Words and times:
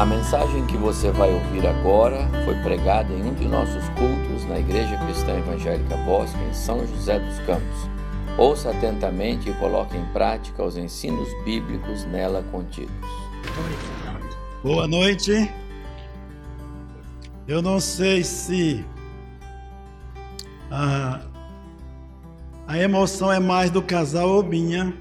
A 0.00 0.06
mensagem 0.06 0.64
que 0.64 0.78
você 0.78 1.10
vai 1.10 1.30
ouvir 1.30 1.66
agora 1.66 2.26
foi 2.46 2.54
pregada 2.62 3.12
em 3.12 3.22
um 3.22 3.34
de 3.34 3.46
nossos 3.46 3.86
cultos 3.90 4.46
na 4.48 4.58
Igreja 4.58 4.96
Cristã 4.96 5.36
Evangélica 5.36 5.94
Bosque, 6.06 6.38
em 6.42 6.54
São 6.54 6.86
José 6.86 7.18
dos 7.18 7.38
Campos. 7.40 7.90
Ouça 8.38 8.70
atentamente 8.70 9.50
e 9.50 9.52
coloque 9.58 9.98
em 9.98 10.04
prática 10.06 10.64
os 10.64 10.78
ensinos 10.78 11.28
bíblicos 11.44 12.06
nela 12.06 12.42
contidos. 12.50 12.94
Boa 14.62 14.88
noite. 14.88 15.52
Eu 17.46 17.60
não 17.60 17.78
sei 17.78 18.24
se 18.24 18.82
a, 20.70 21.20
a 22.66 22.78
emoção 22.78 23.30
é 23.30 23.38
mais 23.38 23.70
do 23.70 23.82
casal 23.82 24.30
ou 24.30 24.42
minha 24.42 24.94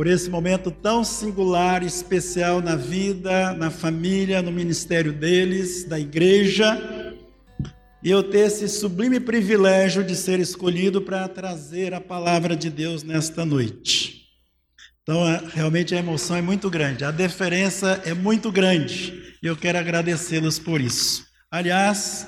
por 0.00 0.06
esse 0.06 0.30
momento 0.30 0.70
tão 0.70 1.04
singular 1.04 1.82
e 1.82 1.86
especial 1.86 2.62
na 2.62 2.74
vida, 2.74 3.52
na 3.52 3.70
família, 3.70 4.40
no 4.40 4.50
ministério 4.50 5.12
deles, 5.12 5.84
da 5.84 6.00
igreja, 6.00 7.14
e 8.02 8.10
eu 8.10 8.22
ter 8.22 8.46
esse 8.46 8.66
sublime 8.66 9.20
privilégio 9.20 10.02
de 10.02 10.16
ser 10.16 10.40
escolhido 10.40 11.02
para 11.02 11.28
trazer 11.28 11.92
a 11.92 12.00
palavra 12.00 12.56
de 12.56 12.70
Deus 12.70 13.02
nesta 13.02 13.44
noite. 13.44 14.24
Então, 15.02 15.28
é, 15.28 15.42
realmente 15.52 15.94
a 15.94 15.98
emoção 15.98 16.34
é 16.34 16.40
muito 16.40 16.70
grande, 16.70 17.04
a 17.04 17.10
deferência 17.10 18.00
é 18.02 18.14
muito 18.14 18.50
grande, 18.50 19.36
e 19.42 19.46
eu 19.46 19.54
quero 19.54 19.76
agradecê-los 19.76 20.58
por 20.58 20.80
isso. 20.80 21.26
Aliás, 21.50 22.26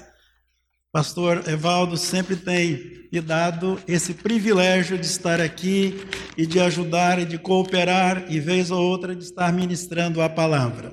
Pastor 0.92 1.48
Evaldo 1.48 1.96
sempre 1.96 2.36
tem 2.36 3.08
me 3.10 3.18
dado 3.18 3.82
esse 3.88 4.12
privilégio 4.12 4.98
de 4.98 5.06
estar 5.06 5.40
aqui 5.40 6.06
e 6.36 6.44
de 6.44 6.60
ajudar 6.60 7.18
e 7.18 7.24
de 7.24 7.38
cooperar 7.38 8.30
e 8.30 8.38
vez 8.38 8.70
ou 8.70 8.78
outra 8.78 9.16
de 9.16 9.24
estar 9.24 9.50
ministrando 9.54 10.20
a 10.20 10.28
palavra. 10.28 10.92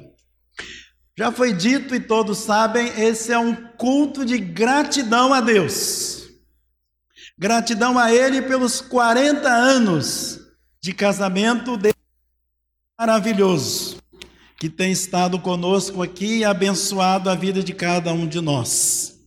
Já 1.17 1.33
foi 1.33 1.51
dito 1.51 1.93
e 1.93 1.99
todos 1.99 2.37
sabem, 2.37 2.87
esse 2.97 3.33
é 3.33 3.37
um 3.37 3.53
culto 3.53 4.23
de 4.25 4.37
gratidão 4.37 5.33
a 5.33 5.41
Deus. 5.41 6.29
Gratidão 7.37 7.99
a 7.99 8.09
Ele 8.09 8.41
pelos 8.41 8.79
40 8.79 9.49
anos 9.49 10.39
de 10.81 10.93
casamento 10.93 11.75
dele 11.75 11.93
maravilhoso, 12.97 13.97
que 14.57 14.69
tem 14.69 14.93
estado 14.93 15.37
conosco 15.39 16.01
aqui 16.01 16.37
e 16.37 16.45
abençoado 16.45 17.29
a 17.29 17.35
vida 17.35 17.61
de 17.61 17.73
cada 17.73 18.13
um 18.13 18.25
de 18.25 18.39
nós. 18.39 19.18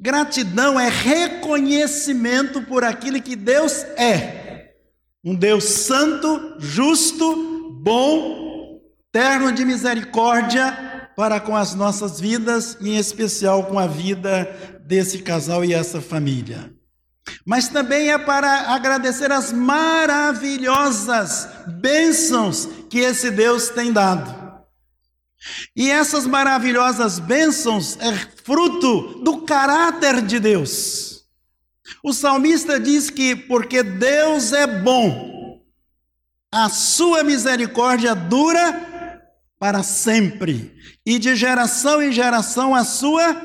Gratidão 0.00 0.78
é 0.78 0.88
reconhecimento 0.88 2.62
por 2.62 2.84
aquilo 2.84 3.20
que 3.20 3.34
Deus 3.34 3.82
é. 3.96 4.74
Um 5.24 5.34
Deus 5.34 5.64
santo, 5.64 6.54
justo, 6.58 7.72
bom, 7.82 8.80
terno 9.10 9.50
de 9.50 9.64
misericórdia 9.64 11.10
para 11.16 11.40
com 11.40 11.56
as 11.56 11.74
nossas 11.74 12.20
vidas 12.20 12.78
em 12.80 12.96
especial 12.96 13.64
com 13.64 13.76
a 13.76 13.88
vida 13.88 14.78
desse 14.86 15.18
casal 15.18 15.64
e 15.64 15.74
essa 15.74 16.00
família. 16.00 16.72
Mas 17.44 17.68
também 17.68 18.10
é 18.10 18.18
para 18.18 18.72
agradecer 18.72 19.32
as 19.32 19.52
maravilhosas 19.52 21.48
bênçãos 21.80 22.68
que 22.88 23.00
esse 23.00 23.32
Deus 23.32 23.68
tem 23.68 23.92
dado. 23.92 24.47
E 25.74 25.90
essas 25.90 26.26
maravilhosas 26.26 27.18
bênçãos 27.18 27.96
é 28.00 28.12
fruto 28.42 29.22
do 29.22 29.42
caráter 29.42 30.22
de 30.22 30.40
Deus. 30.40 31.24
O 32.02 32.12
salmista 32.12 32.78
diz 32.78 33.10
que 33.10 33.34
porque 33.34 33.82
Deus 33.82 34.52
é 34.52 34.66
bom, 34.66 35.62
a 36.52 36.68
sua 36.68 37.22
misericórdia 37.22 38.14
dura 38.14 38.86
para 39.58 39.82
sempre, 39.82 40.74
e 41.04 41.18
de 41.18 41.34
geração 41.34 42.00
em 42.00 42.12
geração 42.12 42.74
a 42.74 42.84
sua 42.84 43.36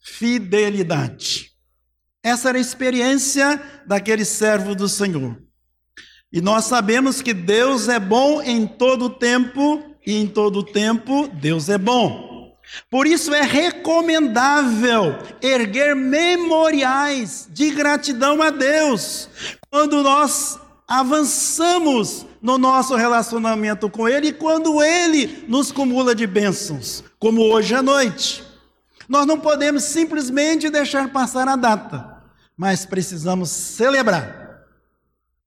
fidelidade. 0.00 1.52
Essa 2.22 2.50
era 2.50 2.58
a 2.58 2.60
experiência 2.60 3.60
daquele 3.86 4.24
servo 4.24 4.74
do 4.74 4.88
Senhor. 4.88 5.40
E 6.32 6.40
nós 6.40 6.64
sabemos 6.64 7.22
que 7.22 7.32
Deus 7.32 7.88
é 7.88 7.98
bom 7.98 8.42
em 8.42 8.66
todo 8.66 9.10
tempo 9.10 9.95
e 10.06 10.14
em 10.14 10.26
todo 10.26 10.62
tempo 10.62 11.28
Deus 11.28 11.68
é 11.68 11.76
bom. 11.76 12.56
Por 12.90 13.06
isso 13.06 13.34
é 13.34 13.42
recomendável 13.42 15.18
erguer 15.40 15.94
memoriais 15.94 17.48
de 17.50 17.70
gratidão 17.70 18.42
a 18.42 18.50
Deus 18.50 19.28
quando 19.70 20.02
nós 20.02 20.58
avançamos 20.86 22.26
no 22.40 22.58
nosso 22.58 22.94
relacionamento 22.94 23.90
com 23.90 24.08
Ele 24.08 24.28
e 24.28 24.32
quando 24.32 24.82
Ele 24.82 25.44
nos 25.48 25.72
cumula 25.72 26.14
de 26.14 26.26
bênçãos, 26.26 27.02
como 27.18 27.42
hoje 27.42 27.74
à 27.74 27.82
noite. 27.82 28.44
Nós 29.08 29.26
não 29.26 29.38
podemos 29.38 29.84
simplesmente 29.84 30.68
deixar 30.70 31.12
passar 31.12 31.48
a 31.48 31.56
data, 31.56 32.22
mas 32.56 32.84
precisamos 32.84 33.50
celebrar, 33.50 34.64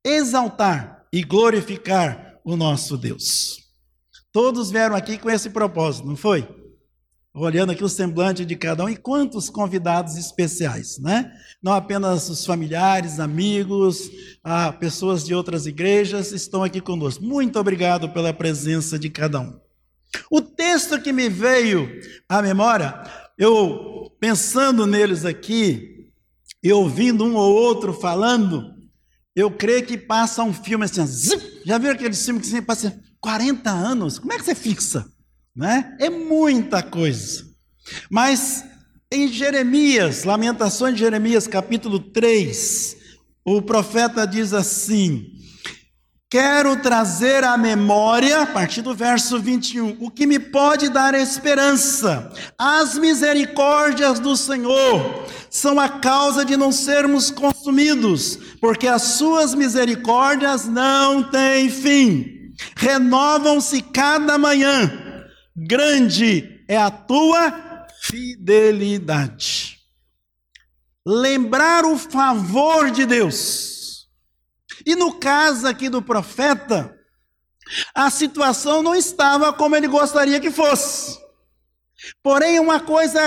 exaltar 0.03 1.05
e 1.11 1.23
glorificar 1.23 2.39
o 2.43 2.55
nosso 2.55 2.97
Deus. 2.97 3.69
Todos 4.31 4.69
vieram 4.69 4.95
aqui 4.95 5.17
com 5.17 5.29
esse 5.29 5.50
propósito, 5.50 6.07
não 6.07 6.16
foi? 6.16 6.47
Olhando 7.34 7.72
aqui 7.72 7.84
o 7.84 7.90
semblante 7.90 8.45
de 8.45 8.56
cada 8.56 8.84
um 8.84 8.90
e 8.90 8.95
quantos 8.95 9.50
convidados 9.50 10.17
especiais, 10.17 11.00
né? 11.00 11.31
Não 11.62 11.73
apenas 11.73 12.29
os 12.29 12.45
familiares, 12.45 13.19
amigos, 13.19 14.12
ah, 14.44 14.72
pessoas 14.72 15.23
de 15.23 15.34
outras 15.34 15.66
igrejas 15.66 16.31
estão 16.31 16.63
aqui 16.63 16.81
conosco. 16.81 17.23
Muito 17.23 17.59
obrigado 17.59 18.09
pela 18.09 18.34
presença 18.34 19.00
de 19.00 19.09
cada 19.09 19.39
um. 19.39 19.59
O 20.29 20.41
texto 20.41 21.01
que 21.01 21.13
me 21.13 21.29
veio 21.29 21.89
à 22.28 22.41
memória, 22.41 23.03
eu 23.38 24.12
pensando 24.19 24.85
neles 24.85 25.25
aqui 25.25 26.12
e 26.63 26.72
ouvindo 26.72 27.23
um 27.23 27.35
ou 27.35 27.53
outro 27.53 27.94
falando, 27.94 28.75
eu 29.35 29.50
creio 29.50 29.85
que 29.85 29.97
passa 29.97 30.44
um 30.44 30.53
filme 30.53 30.85
assim, 30.85 31.06
já 31.66 31.78
viu 31.78 31.91
aquele 31.91 32.13
filme 32.13 32.39
que 32.39 32.47
sempre 32.47 32.66
passa 32.66 33.00
40 33.22 33.69
anos, 33.69 34.18
como 34.18 34.34
é 34.34 34.38
que 34.38 34.46
você 34.46 34.56
fixa? 34.56 35.06
Né? 35.56 35.96
É 36.00 36.09
muita 36.09 36.81
coisa. 36.81 37.46
Mas 38.09 38.63
em 39.12 39.28
Jeremias, 39.28 40.24
Lamentações 40.24 40.94
de 40.94 41.00
Jeremias, 41.00 41.47
capítulo 41.47 42.00
3, 42.00 42.96
o 43.44 43.62
profeta 43.62 44.25
diz 44.25 44.53
assim: 44.53 45.34
Quero 46.30 46.78
trazer 46.78 47.44
à 47.44 47.57
memória, 47.57 48.44
a 48.44 48.46
partir 48.46 48.84
do 48.84 48.94
verso 48.94 49.40
21, 49.40 49.97
o 50.00 50.12
que 50.12 50.28
me 50.28 50.40
pode 50.40 50.88
dar 50.90 51.13
esperança. 51.16 52.31
As 52.57 52.97
misericórdias 52.97 54.19
do 54.19 54.38
Senhor 54.38 55.25
são 55.50 55.80
a 55.80 55.90
causa 55.90 56.46
de 56.46 56.56
não 56.56 56.72
sermos 56.72 57.31
consumidos, 57.31 58.38
porque 58.62 58.88
as 58.88 59.01
suas 59.01 59.56
misericórdias 59.56 60.68
não 60.68 61.24
têm 61.24 61.69
fim 61.69 62.38
renovam-se 62.75 63.81
cada 63.81 64.37
manhã. 64.37 65.25
Grande 65.55 66.63
é 66.67 66.77
a 66.77 66.89
tua 66.91 67.87
fidelidade. 68.01 69.79
Lembrar 71.05 71.85
o 71.85 71.97
favor 71.97 72.91
de 72.91 73.05
Deus. 73.05 74.07
E 74.85 74.95
no 74.95 75.13
caso 75.13 75.67
aqui 75.67 75.89
do 75.89 76.01
profeta, 76.01 76.95
a 77.93 78.09
situação 78.09 78.81
não 78.81 78.95
estava 78.95 79.51
como 79.53 79.75
ele 79.75 79.87
gostaria 79.87 80.39
que 80.39 80.51
fosse. 80.51 81.19
Porém, 82.23 82.59
uma 82.59 82.79
coisa 82.79 83.19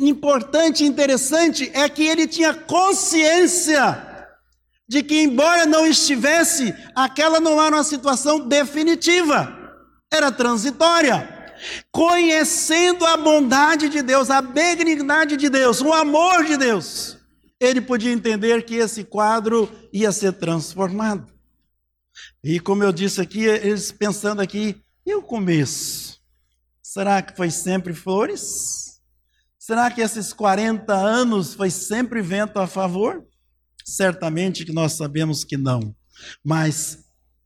importante 0.00 0.82
e 0.82 0.86
interessante 0.86 1.70
é 1.72 1.88
que 1.88 2.02
ele 2.02 2.26
tinha 2.26 2.52
consciência 2.52 4.05
de 4.88 5.02
que, 5.02 5.22
embora 5.22 5.66
não 5.66 5.86
estivesse, 5.86 6.74
aquela 6.94 7.40
não 7.40 7.60
era 7.60 7.76
uma 7.76 7.84
situação 7.84 8.46
definitiva, 8.46 9.52
era 10.12 10.30
transitória. 10.30 11.34
Conhecendo 11.90 13.04
a 13.04 13.16
bondade 13.16 13.88
de 13.88 14.02
Deus, 14.02 14.30
a 14.30 14.40
benignidade 14.40 15.36
de 15.36 15.48
Deus, 15.48 15.80
o 15.80 15.92
amor 15.92 16.44
de 16.44 16.56
Deus, 16.56 17.16
ele 17.58 17.80
podia 17.80 18.12
entender 18.12 18.64
que 18.64 18.76
esse 18.76 19.02
quadro 19.02 19.70
ia 19.92 20.12
ser 20.12 20.34
transformado. 20.34 21.26
E 22.44 22.60
como 22.60 22.84
eu 22.84 22.92
disse 22.92 23.20
aqui, 23.20 23.44
eles 23.44 23.90
pensando 23.90 24.40
aqui, 24.40 24.80
e 25.04 25.14
o 25.14 25.22
começo? 25.22 26.20
Será 26.82 27.20
que 27.22 27.36
foi 27.36 27.50
sempre 27.50 27.92
flores? 27.92 29.00
Será 29.58 29.90
que 29.90 30.00
esses 30.00 30.32
40 30.32 30.94
anos 30.94 31.54
foi 31.54 31.70
sempre 31.70 32.22
vento 32.22 32.58
a 32.58 32.66
favor? 32.66 33.26
Certamente 33.86 34.64
que 34.64 34.72
nós 34.72 34.94
sabemos 34.94 35.44
que 35.44 35.56
não. 35.56 35.94
Mas 36.44 37.04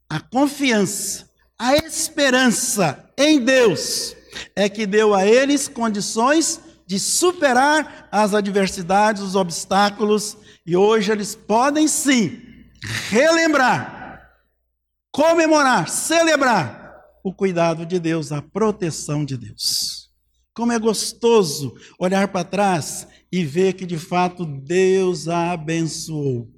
a 0.08 0.18
confiança, 0.18 1.28
a 1.58 1.76
esperança 1.76 3.12
em 3.18 3.44
Deus 3.44 4.16
é 4.56 4.66
que 4.66 4.86
deu 4.86 5.14
a 5.14 5.26
eles 5.26 5.68
condições 5.68 6.58
de 6.86 6.98
superar 6.98 8.08
as 8.10 8.32
adversidades, 8.32 9.22
os 9.22 9.36
obstáculos, 9.36 10.36
e 10.66 10.74
hoje 10.74 11.12
eles 11.12 11.34
podem 11.34 11.86
sim 11.86 12.40
relembrar, 13.10 14.28
comemorar, 15.12 15.90
celebrar 15.90 16.80
o 17.22 17.34
cuidado 17.34 17.84
de 17.84 17.98
Deus, 17.98 18.32
a 18.32 18.40
proteção 18.40 19.26
de 19.26 19.36
Deus. 19.36 20.08
Como 20.54 20.72
é 20.72 20.78
gostoso 20.78 21.74
olhar 21.98 22.28
para 22.28 22.44
trás 22.44 23.06
e 23.32 23.44
ver 23.44 23.74
que 23.74 23.86
de 23.86 23.98
fato 23.98 24.44
Deus 24.44 25.28
abençoou 25.28 26.48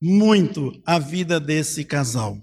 muito 0.00 0.80
a 0.84 0.98
vida 0.98 1.38
desse 1.38 1.84
casal. 1.84 2.38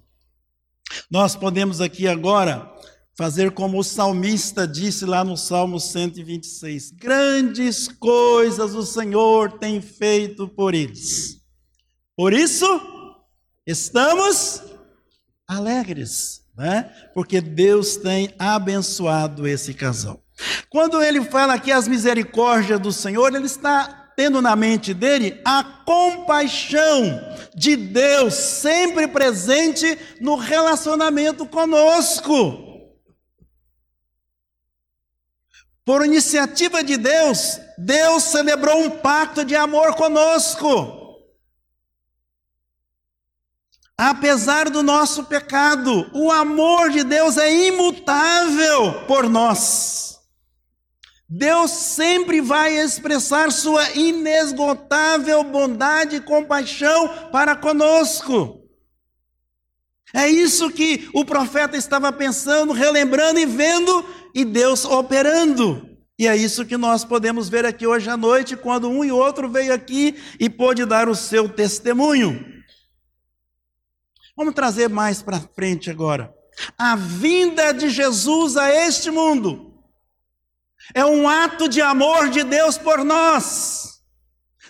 Nós 1.10 1.36
podemos 1.36 1.82
aqui 1.82 2.08
agora 2.08 2.72
fazer 3.18 3.52
como 3.52 3.80
o 3.80 3.84
salmista 3.84 4.68
disse 4.68 5.06
lá 5.06 5.24
no 5.24 5.36
Salmo 5.36 5.80
126: 5.80 6.92
Grandes 6.92 7.88
coisas 7.88 8.76
o 8.76 8.86
Senhor 8.86 9.54
tem 9.54 9.82
feito 9.82 10.48
por 10.48 10.74
eles. 10.74 11.42
Por 12.16 12.32
isso, 12.32 12.66
estamos 13.66 14.62
alegres, 15.48 16.44
né? 16.56 16.84
Porque 17.14 17.42
Deus 17.42 17.96
tem 17.96 18.34
abençoado 18.38 19.48
esse 19.48 19.74
casal. 19.74 20.24
Quando 20.70 21.02
ele 21.02 21.24
fala 21.24 21.56
aqui 21.56 21.72
as 21.72 21.88
misericórdias 21.88 22.80
do 22.80 22.92
Senhor, 22.92 23.34
ele 23.34 23.46
está 23.46 24.12
tendo 24.16 24.42
na 24.42 24.56
mente 24.56 24.94
dele 24.94 25.40
a 25.46 25.64
compaixão 25.64 27.22
de 27.56 27.76
Deus 27.76 28.34
sempre 28.34 29.08
presente 29.08 29.98
no 30.20 30.36
relacionamento 30.36 31.46
conosco. 31.46 32.66
Por 35.86 36.06
iniciativa 36.06 36.84
de 36.84 36.98
Deus, 36.98 37.60
Deus 37.78 38.24
celebrou 38.24 38.80
um 38.82 38.90
pacto 38.90 39.46
de 39.46 39.56
amor 39.56 39.96
conosco. 39.96 40.98
Apesar 43.98 44.70
do 44.70 44.84
nosso 44.84 45.24
pecado, 45.24 46.10
o 46.14 46.32
amor 46.32 46.90
de 46.90 47.04
Deus 47.04 47.38
é 47.38 47.68
imutável 47.68 49.06
por 49.08 49.30
nós. 49.30 50.07
Deus 51.30 51.72
sempre 51.72 52.40
vai 52.40 52.78
expressar 52.78 53.52
sua 53.52 53.90
inesgotável 53.92 55.44
bondade 55.44 56.16
e 56.16 56.22
compaixão 56.22 57.30
para 57.32 57.54
conosco. 57.54 58.64
É 60.14 60.30
isso 60.30 60.72
que 60.72 61.10
o 61.14 61.26
profeta 61.26 61.76
estava 61.76 62.14
pensando, 62.14 62.72
relembrando 62.72 63.40
e 63.40 63.46
vendo, 63.46 64.06
e 64.34 64.46
Deus 64.46 64.86
operando. 64.86 65.86
E 66.18 66.28
é 66.28 66.36
isso 66.36 66.66
que 66.66 66.78
nós 66.78 67.04
podemos 67.04 67.50
ver 67.50 67.66
aqui 67.66 67.86
hoje 67.86 68.10
à 68.10 68.16
noite, 68.16 68.56
quando 68.56 68.90
um 68.90 69.04
e 69.04 69.12
outro 69.12 69.50
veio 69.50 69.74
aqui 69.74 70.16
e 70.40 70.50
pôde 70.50 70.86
dar 70.86 71.10
o 71.10 71.16
seu 71.16 71.50
testemunho. 71.50 72.44
Vamos 74.36 74.54
trazer 74.54 74.88
mais 74.88 75.22
para 75.22 75.42
frente 75.42 75.92
agora. 75.92 76.34
A 76.78 76.96
vinda 76.96 77.74
de 77.74 77.90
Jesus 77.90 78.56
a 78.56 78.74
este 78.74 79.12
mundo 79.12 79.77
é 80.94 81.06
um 81.06 81.28
ato 81.28 81.68
de 81.68 81.82
amor 81.82 82.30
de 82.30 82.44
Deus 82.44 82.78
por 82.78 83.04
nós. 83.04 84.02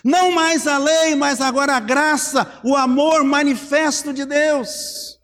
Não 0.04 0.30
mais 0.30 0.66
a 0.66 0.78
lei, 0.78 1.14
mas 1.14 1.40
agora 1.40 1.76
a 1.76 1.80
graça, 1.80 2.60
o 2.64 2.76
amor 2.76 3.24
manifesto 3.24 4.12
de 4.12 4.24
Deus. 4.24 5.18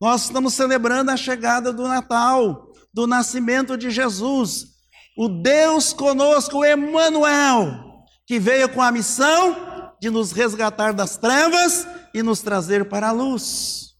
Nós 0.00 0.24
estamos 0.24 0.54
celebrando 0.54 1.10
a 1.10 1.16
chegada 1.16 1.72
do 1.72 1.86
Natal, 1.86 2.72
do 2.92 3.06
nascimento 3.06 3.76
de 3.76 3.90
Jesus, 3.90 4.66
o 5.16 5.28
Deus 5.28 5.92
conosco, 5.92 6.64
Emmanuel, 6.64 8.04
que 8.26 8.38
veio 8.38 8.68
com 8.68 8.80
a 8.80 8.92
missão 8.92 9.94
de 10.00 10.10
nos 10.10 10.32
resgatar 10.32 10.92
das 10.92 11.16
trevas 11.16 11.86
e 12.14 12.22
nos 12.22 12.40
trazer 12.40 12.88
para 12.88 13.08
a 13.08 13.12
luz. 13.12 13.94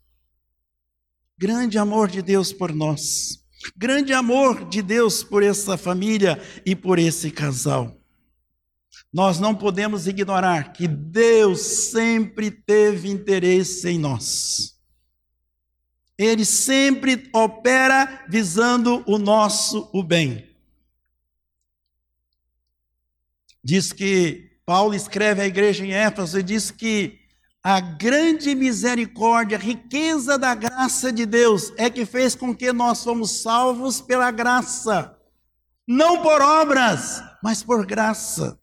Grande 1.38 1.78
amor 1.78 2.08
de 2.08 2.22
Deus 2.22 2.52
por 2.52 2.72
nós. 2.72 3.41
Grande 3.76 4.12
amor 4.12 4.68
de 4.68 4.82
Deus 4.82 5.22
por 5.22 5.42
essa 5.42 5.76
família 5.76 6.40
e 6.66 6.74
por 6.74 6.98
esse 6.98 7.30
casal. 7.30 7.96
Nós 9.12 9.38
não 9.38 9.54
podemos 9.54 10.06
ignorar 10.06 10.72
que 10.72 10.88
Deus 10.88 11.60
sempre 11.60 12.50
teve 12.50 13.08
interesse 13.08 13.88
em 13.88 13.98
nós. 13.98 14.78
Ele 16.16 16.44
sempre 16.44 17.28
opera 17.32 18.24
visando 18.28 19.02
o 19.06 19.18
nosso 19.18 19.90
o 19.92 20.02
bem. 20.02 20.48
Diz 23.62 23.92
que 23.92 24.52
Paulo 24.64 24.94
escreve 24.94 25.42
à 25.42 25.46
igreja 25.46 25.84
em 25.84 25.92
Éfeso 25.92 26.38
e 26.38 26.42
diz 26.42 26.70
que 26.70 27.21
a 27.64 27.80
grande 27.80 28.54
misericórdia, 28.54 29.56
a 29.56 29.60
riqueza 29.60 30.36
da 30.36 30.54
graça 30.54 31.12
de 31.12 31.24
Deus 31.24 31.72
é 31.76 31.88
que 31.88 32.04
fez 32.04 32.34
com 32.34 32.54
que 32.54 32.72
nós 32.72 33.04
fomos 33.04 33.42
salvos 33.42 34.00
pela 34.00 34.30
graça, 34.32 35.16
não 35.86 36.22
por 36.22 36.42
obras, 36.42 37.22
mas 37.42 37.62
por 37.62 37.86
graça 37.86 38.58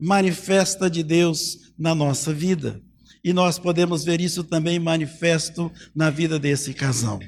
manifesta 0.00 0.90
de 0.90 1.04
Deus 1.04 1.72
na 1.78 1.94
nossa 1.94 2.34
vida. 2.34 2.82
E 3.22 3.32
nós 3.32 3.56
podemos 3.56 4.02
ver 4.02 4.20
isso 4.20 4.42
também 4.42 4.80
manifesto 4.80 5.70
na 5.94 6.10
vida 6.10 6.40
desse 6.40 6.74
casal. 6.74 7.20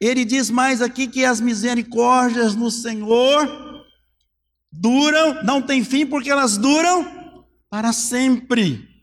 Ele 0.00 0.24
diz 0.24 0.48
mais 0.48 0.80
aqui 0.80 1.08
que 1.08 1.24
as 1.24 1.40
misericórdias 1.40 2.54
no 2.54 2.70
Senhor 2.70 3.84
duram, 4.70 5.42
não 5.42 5.60
tem 5.60 5.82
fim 5.82 6.06
porque 6.06 6.30
elas 6.30 6.56
duram 6.56 7.44
para 7.68 7.92
sempre. 7.92 8.95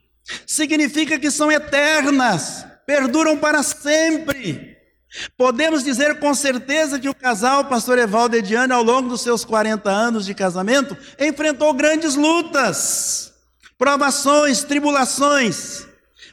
Significa 0.46 1.18
que 1.18 1.30
são 1.30 1.52
eternas, 1.52 2.64
perduram 2.86 3.36
para 3.36 3.62
sempre. 3.62 4.74
Podemos 5.36 5.84
dizer 5.84 6.18
com 6.18 6.34
certeza 6.34 6.98
que 6.98 7.08
o 7.08 7.14
casal, 7.14 7.66
pastor 7.66 7.98
Evaldo 7.98 8.36
Ediane, 8.36 8.72
ao 8.72 8.82
longo 8.82 9.08
dos 9.08 9.20
seus 9.20 9.44
40 9.44 9.88
anos 9.88 10.26
de 10.26 10.34
casamento, 10.34 10.96
enfrentou 11.20 11.72
grandes 11.72 12.16
lutas, 12.16 13.32
provações, 13.78 14.64
tribulações, 14.64 15.86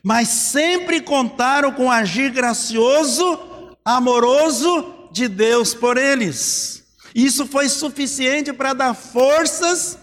mas 0.04 0.30
sempre 0.30 1.00
contaram 1.02 1.72
com 1.72 1.86
o 1.86 1.92
agir 1.92 2.32
gracioso, 2.32 3.78
amoroso 3.86 5.10
de 5.12 5.28
Deus 5.28 5.76
por 5.76 5.98
eles. 5.98 6.84
Isso 7.14 7.46
foi 7.46 7.70
suficiente 7.70 8.52
para 8.52 8.74
dar 8.74 8.94
forças 8.96 9.98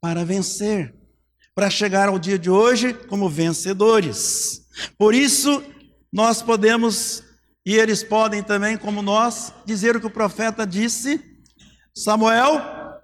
para 0.00 0.24
vencer 0.24 0.97
para 1.58 1.70
chegar 1.70 2.08
ao 2.08 2.20
dia 2.20 2.38
de 2.38 2.48
hoje 2.48 2.94
como 2.94 3.28
vencedores. 3.28 4.62
Por 4.96 5.12
isso, 5.12 5.60
nós 6.12 6.40
podemos, 6.40 7.24
e 7.66 7.74
eles 7.74 8.04
podem 8.04 8.44
também, 8.44 8.76
como 8.76 9.02
nós, 9.02 9.52
dizer 9.66 9.96
o 9.96 10.00
que 10.00 10.06
o 10.06 10.10
profeta 10.10 10.64
disse, 10.64 11.20
Samuel 11.92 12.62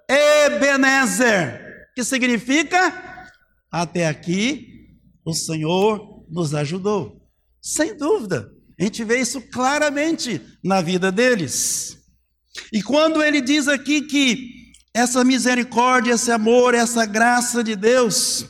Ebenezer, 0.09 1.89
que 1.93 2.01
significa 2.01 3.27
até 3.69 4.07
aqui 4.07 4.87
o 5.25 5.33
Senhor 5.33 6.25
nos 6.29 6.55
ajudou. 6.55 7.27
Sem 7.61 7.97
dúvida, 7.97 8.49
a 8.79 8.83
gente 8.85 9.03
vê 9.03 9.19
isso 9.19 9.41
claramente 9.51 10.41
na 10.63 10.79
vida 10.79 11.11
deles. 11.11 11.97
E 12.71 12.81
quando 12.81 13.21
ele 13.21 13.41
diz 13.41 13.67
aqui 13.67 14.03
que 14.03 14.55
essa 14.95 15.25
misericórdia, 15.25 16.13
esse 16.13 16.31
amor, 16.31 16.73
essa 16.73 17.05
graça 17.05 17.61
de 17.61 17.75
Deus, 17.75 18.45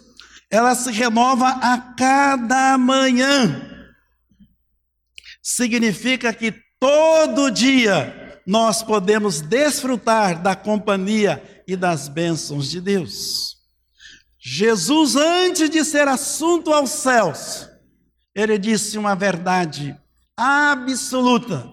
ela 0.50 0.76
se 0.76 0.92
renova 0.92 1.48
a 1.48 1.78
cada 1.96 2.78
manhã. 2.78 3.62
Significa 5.42 6.34
que 6.34 6.54
todo 6.80 7.52
dia 7.52 8.42
nós 8.46 8.84
podemos 8.84 9.42
desfrutar 9.42 10.42
da 10.42 10.56
companhia 10.56 11.64
e 11.68 11.76
das 11.76 12.08
bênçãos 12.08 12.70
de 12.70 12.80
Deus. 12.80 13.56
Jesus, 14.40 15.16
antes 15.16 15.70
de 15.70 15.84
ser 15.84 16.08
assunto 16.08 16.72
aos 16.72 16.92
céus, 16.92 17.68
ele 18.34 18.60
disse 18.60 18.98
uma 18.98 19.16
verdade 19.16 20.00
absoluta: 20.38 21.68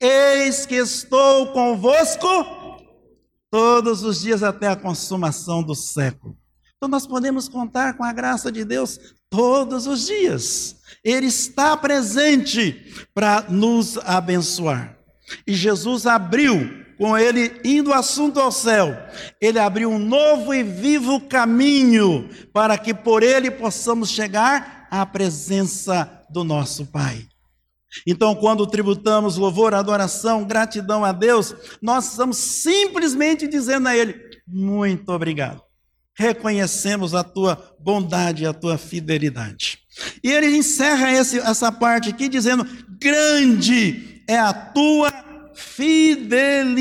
Eis 0.00 0.64
que 0.64 0.76
estou 0.76 1.52
convosco 1.52 2.26
todos 3.50 4.02
os 4.02 4.20
dias 4.20 4.42
até 4.42 4.68
a 4.68 4.76
consumação 4.76 5.62
do 5.62 5.74
século. 5.74 6.36
Então 6.76 6.90
nós 6.90 7.06
podemos 7.06 7.48
contar 7.48 7.94
com 7.94 8.04
a 8.04 8.12
graça 8.12 8.52
de 8.52 8.64
Deus 8.64 8.98
todos 9.30 9.86
os 9.86 10.06
dias. 10.06 10.76
Ele 11.02 11.26
está 11.26 11.76
presente 11.76 12.92
para 13.14 13.46
nos 13.48 13.96
abençoar. 13.98 14.98
E 15.46 15.54
Jesus 15.54 16.06
abriu, 16.06 16.84
com 16.98 17.16
ele 17.16 17.60
indo 17.64 17.92
assunto 17.92 18.38
ao 18.38 18.52
céu, 18.52 18.94
ele 19.40 19.58
abriu 19.58 19.90
um 19.90 19.98
novo 19.98 20.52
e 20.52 20.62
vivo 20.62 21.20
caminho 21.20 22.28
para 22.52 22.76
que 22.76 22.92
por 22.92 23.22
ele 23.22 23.50
possamos 23.50 24.10
chegar 24.10 24.86
à 24.90 25.04
presença 25.06 26.24
do 26.30 26.44
nosso 26.44 26.86
Pai. 26.86 27.26
Então, 28.06 28.34
quando 28.34 28.66
tributamos 28.66 29.38
louvor, 29.38 29.72
adoração, 29.72 30.44
gratidão 30.44 31.04
a 31.04 31.12
Deus, 31.12 31.54
nós 31.80 32.10
estamos 32.10 32.36
simplesmente 32.36 33.48
dizendo 33.48 33.88
a 33.88 33.96
Ele: 33.96 34.20
muito 34.46 35.10
obrigado. 35.10 35.65
Reconhecemos 36.18 37.14
a 37.14 37.22
tua 37.22 37.76
bondade 37.78 38.44
e 38.44 38.46
a 38.46 38.54
tua 38.54 38.78
fidelidade. 38.78 39.80
E 40.22 40.30
ele 40.30 40.56
encerra 40.56 41.12
esse, 41.12 41.38
essa 41.38 41.70
parte 41.70 42.08
aqui 42.08 42.28
dizendo: 42.28 42.66
grande 42.98 44.22
é 44.26 44.38
a 44.38 44.52
tua 44.52 45.12
fidelidade. 45.54 46.76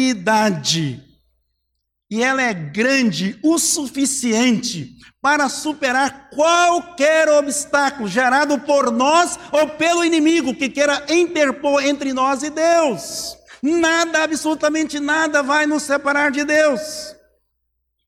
E 2.09 2.23
ela 2.23 2.41
é 2.41 2.53
grande 2.53 3.37
o 3.43 3.57
suficiente 3.59 4.95
para 5.21 5.49
superar 5.49 6.29
qualquer 6.29 7.27
obstáculo 7.29 8.07
gerado 8.07 8.59
por 8.59 8.91
nós 8.91 9.39
ou 9.51 9.67
pelo 9.69 10.05
inimigo 10.05 10.53
que 10.53 10.69
queira 10.69 11.03
interpor 11.09 11.83
entre 11.83 12.13
nós 12.13 12.43
e 12.43 12.51
Deus. 12.51 13.35
Nada, 13.61 14.23
absolutamente 14.23 14.99
nada 14.99 15.41
vai 15.41 15.65
nos 15.65 15.81
separar 15.81 16.29
de 16.29 16.43
Deus. 16.43 17.14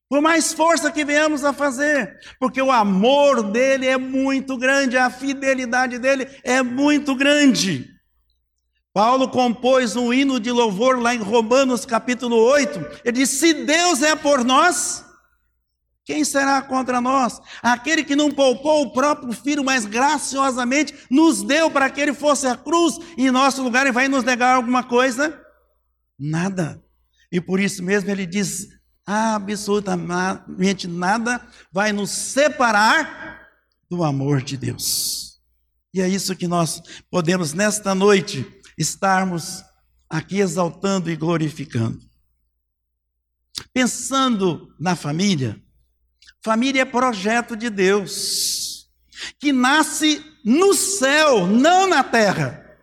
Por 0.10 0.22
mais 0.22 0.54
força 0.54 0.92
que 0.92 1.04
venhamos 1.04 1.44
a 1.44 1.52
fazer, 1.52 2.18
porque 2.40 2.62
o 2.62 2.72
amor 2.72 3.44
dele 3.44 3.86
é 3.86 3.98
muito 3.98 4.58
grande, 4.58 4.98
a 4.98 5.10
fidelidade 5.10 6.00
dele 6.00 6.28
é 6.44 6.64
muito 6.64 7.14
grande. 7.14 7.94
Paulo 8.94 9.28
compôs 9.30 9.96
um 9.96 10.14
hino 10.14 10.40
de 10.40 10.50
louvor 10.50 11.00
lá 11.00 11.14
em 11.14 11.20
Romanos 11.20 11.86
capítulo 11.86 12.38
8. 12.38 13.02
Ele 13.04 13.18
diz: 13.20 13.30
Se 13.30 13.54
Deus 13.54 14.02
é 14.02 14.16
por 14.16 14.44
nós, 14.46 15.06
quem 16.06 16.24
será 16.24 16.62
contra 16.62 17.02
nós? 17.02 17.42
Aquele 17.62 18.02
que 18.02 18.16
não 18.16 18.32
poupou 18.32 18.84
o 18.84 18.94
próprio 18.94 19.34
filho, 19.34 19.64
mas 19.64 19.86
graciosamente 19.86 20.96
nos 21.12 21.44
deu 21.44 21.70
para 21.70 21.90
que 21.90 22.00
ele 22.00 22.14
fosse 22.14 22.48
a 22.48 22.56
cruz 22.56 22.98
em 23.18 23.30
nosso 23.30 23.62
lugar 23.62 23.86
e 23.86 23.92
vai 23.92 24.08
nos 24.08 24.24
negar 24.24 24.56
alguma 24.56 24.84
coisa? 24.84 25.38
Nada. 26.18 26.82
E 27.30 27.42
por 27.42 27.60
isso 27.60 27.84
mesmo 27.84 28.10
ele 28.10 28.26
diz: 28.26 28.70
absolutamente 29.08 30.86
nada 30.86 31.42
vai 31.72 31.94
nos 31.94 32.12
separar 32.12 33.48
do 33.90 34.04
amor 34.04 34.42
de 34.42 34.58
Deus. 34.58 35.40
E 35.94 36.02
é 36.02 36.10
isso 36.10 36.36
que 36.36 36.48
nós 36.48 36.82
podemos 37.10 37.54
nesta 37.54 37.96
noite 37.96 38.46
estarmos 38.78 39.64
aqui 40.10 40.40
exaltando 40.40 41.10
e 41.10 41.16
glorificando. 41.16 42.06
Pensando 43.74 44.76
na 44.78 44.96
família, 44.96 45.60
família 46.44 46.82
é 46.82 46.86
projeto 46.86 47.56
de 47.56 47.70
Deus, 47.70 48.90
que 49.40 49.54
nasce 49.54 50.24
no 50.44 50.74
céu, 50.74 51.48
não 51.48 51.88
na 51.88 52.04
terra. 52.04 52.78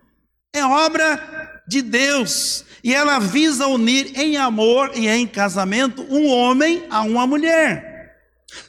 É 0.51 0.65
obra 0.65 1.54
de 1.67 1.81
Deus, 1.81 2.63
e 2.83 2.93
ela 2.93 3.19
visa 3.19 3.67
unir 3.67 4.11
em 4.19 4.37
amor 4.37 4.91
e 4.95 5.07
em 5.07 5.25
casamento 5.25 6.05
um 6.09 6.27
homem 6.27 6.85
a 6.89 7.01
uma 7.01 7.25
mulher. 7.25 7.95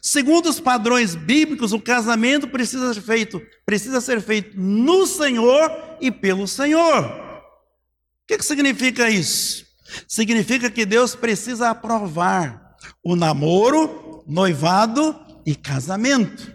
Segundo 0.01 0.49
os 0.49 0.59
padrões 0.59 1.15
bíblicos, 1.15 1.73
o 1.73 1.81
casamento 1.81 2.49
precisa 2.49 2.93
ser 2.93 3.01
feito, 3.01 3.43
precisa 3.65 4.01
ser 4.01 4.21
feito 4.21 4.59
no 4.59 5.07
Senhor 5.07 5.71
e 6.01 6.11
pelo 6.11 6.49
Senhor. 6.49 7.05
O 7.05 8.27
que, 8.27 8.39
que 8.39 8.45
significa 8.45 9.09
isso? 9.09 9.65
Significa 10.09 10.71
que 10.71 10.85
Deus 10.85 11.15
precisa 11.15 11.71
aprovar 11.71 12.77
o 13.03 13.15
namoro, 13.15 14.25
noivado 14.27 15.15
e 15.45 15.55
casamento. 15.55 16.53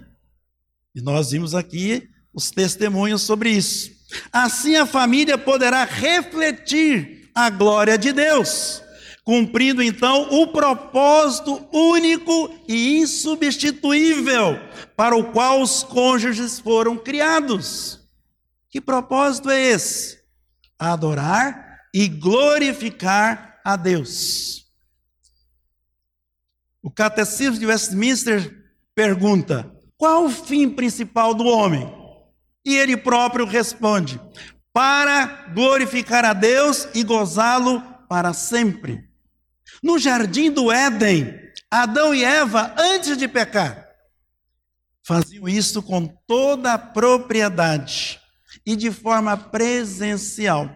E 0.93 1.01
nós 1.01 1.31
vimos 1.31 1.55
aqui 1.55 2.09
os 2.33 2.51
testemunhos 2.51 3.21
sobre 3.21 3.51
isso. 3.51 3.91
Assim 4.31 4.75
a 4.75 4.85
família 4.85 5.37
poderá 5.37 5.83
refletir 5.83 7.29
a 7.33 7.49
glória 7.49 7.97
de 7.97 8.11
Deus 8.11 8.81
cumprindo 9.23 9.83
então 9.83 10.27
o 10.31 10.47
propósito 10.47 11.67
único 11.71 12.53
e 12.67 12.97
insubstituível 12.97 14.59
para 14.95 15.15
o 15.15 15.31
qual 15.31 15.61
os 15.61 15.83
cônjuges 15.83 16.59
foram 16.59 16.97
criados. 16.97 17.99
Que 18.69 18.81
propósito 18.81 19.49
é 19.49 19.61
esse? 19.61 20.19
Adorar 20.77 21.79
e 21.93 22.07
glorificar 22.07 23.59
a 23.63 23.75
Deus. 23.75 24.65
O 26.81 26.89
Catecismo 26.89 27.59
de 27.59 27.65
Westminster 27.67 28.65
pergunta: 28.95 29.71
qual 29.97 30.25
o 30.25 30.29
fim 30.29 30.69
principal 30.69 31.33
do 31.33 31.45
homem? 31.45 32.00
E 32.63 32.75
ele 32.75 32.95
próprio 32.95 33.45
responde: 33.45 34.19
para 34.73 35.49
glorificar 35.53 36.23
a 36.25 36.33
Deus 36.33 36.87
e 36.93 37.03
gozá-lo 37.03 37.81
para 38.07 38.33
sempre. 38.33 39.09
No 39.81 39.97
jardim 39.97 40.51
do 40.51 40.71
Éden, 40.71 41.39
Adão 41.69 42.13
e 42.13 42.23
Eva, 42.23 42.73
antes 42.77 43.17
de 43.17 43.27
pecar, 43.27 43.87
faziam 45.03 45.47
isso 45.47 45.81
com 45.81 46.07
toda 46.27 46.73
a 46.73 46.77
propriedade 46.77 48.19
e 48.65 48.75
de 48.75 48.91
forma 48.91 49.35
presencial. 49.35 50.69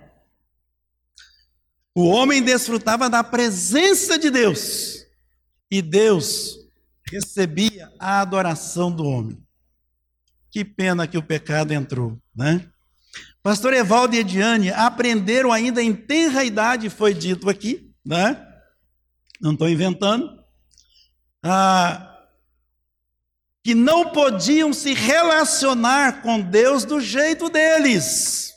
O 1.94 2.06
homem 2.08 2.42
desfrutava 2.42 3.10
da 3.10 3.24
presença 3.24 4.18
de 4.18 4.30
Deus 4.30 5.06
e 5.72 5.82
Deus 5.82 6.58
recebia 7.10 7.92
a 8.00 8.20
adoração 8.22 8.92
do 8.92 9.06
homem. 9.06 9.45
Que 10.56 10.64
pena 10.64 11.06
que 11.06 11.18
o 11.18 11.22
pecado 11.22 11.74
entrou, 11.74 12.18
né? 12.34 12.66
Pastor 13.44 13.74
Evaldo 13.74 14.16
e 14.16 14.20
Ediane 14.20 14.72
aprenderam 14.72 15.52
ainda 15.52 15.84
em 15.84 15.94
tenra 15.94 16.46
idade, 16.46 16.90
foi 16.90 17.14
dito 17.14 17.50
aqui, 17.50 17.92
né? 18.06 18.42
não 19.42 19.52
estou 19.52 19.68
inventando, 19.68 20.42
ah, 21.44 22.22
que 23.66 23.76
não 23.76 24.14
podiam 24.14 24.72
se 24.72 24.94
relacionar 24.94 26.22
com 26.22 26.40
Deus 26.40 26.86
do 26.86 27.02
jeito 27.02 27.50
deles, 27.50 28.55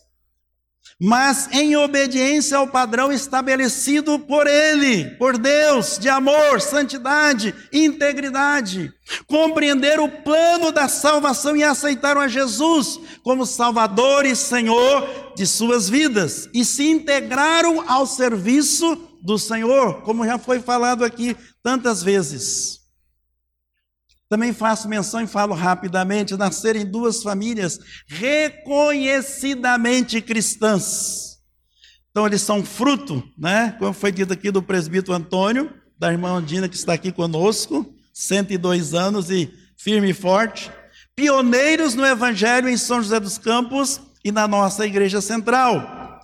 mas 1.01 1.49
em 1.53 1.77
obediência 1.77 2.57
ao 2.57 2.67
padrão 2.67 3.13
estabelecido 3.13 4.19
por 4.19 4.49
Ele, 4.49 5.05
por 5.17 5.39
Deus, 5.39 5.97
de 5.99 6.09
amor, 6.09 6.61
santidade, 6.61 7.55
integridade. 7.73 8.93
Compreender 9.27 10.01
o 10.01 10.09
plano 10.09 10.73
da 10.73 10.89
salvação 10.89 11.57
e 11.57 11.63
aceitaram 11.63 12.21
a 12.21 12.29
Jesus 12.29 12.99
como 13.23 13.47
Salvador 13.47 14.27
e 14.27 14.35
Senhor 14.35 15.33
de 15.37 15.47
suas 15.47 15.89
vidas 15.89 16.49
e 16.53 16.65
se 16.65 16.89
integraram 16.89 17.85
ao 17.89 18.07
serviço 18.07 18.97
do 19.23 19.39
Senhor, 19.39 20.03
como 20.03 20.27
já 20.27 20.37
foi 20.37 20.61
falado 20.61 21.05
aqui 21.05 21.37
tantas 21.63 22.03
vezes. 22.03 22.78
Também 24.29 24.53
faço 24.53 24.89
menção 24.89 25.23
e 25.23 25.27
falo 25.27 25.55
rapidamente: 25.55 26.37
nascerem 26.37 26.85
duas 26.85 27.23
famílias 27.23 27.81
reconhecidamente 28.07 30.21
cristãs. 30.21 31.39
Então, 32.11 32.27
eles 32.27 32.43
são 32.43 32.65
fruto, 32.65 33.23
né? 33.39 33.77
Como 33.79 33.93
foi 33.93 34.13
dito 34.13 34.33
aqui 34.33 34.51
do 34.51 34.63
presbítero 34.63 35.17
Antônio, 35.17 35.73
da 35.99 36.13
irmã 36.13 36.31
Andina, 36.31 36.69
que 36.69 36.77
está 36.77 36.93
aqui 36.93 37.13
conosco, 37.13 37.95
102 38.13 38.95
anos 38.95 39.31
e 39.31 39.53
firme 39.77 40.11
e 40.11 40.15
forte. 40.15 40.71
Pioneiros 41.15 41.95
no 41.95 42.05
Evangelho 42.05 42.69
em 42.69 42.77
São 42.77 43.03
José 43.03 43.21
dos 43.21 43.39
Campos 43.39 44.01
e 44.25 44.31
na 44.31 44.49
nossa 44.49 44.87
Igreja 44.87 45.21
Central. 45.21 46.21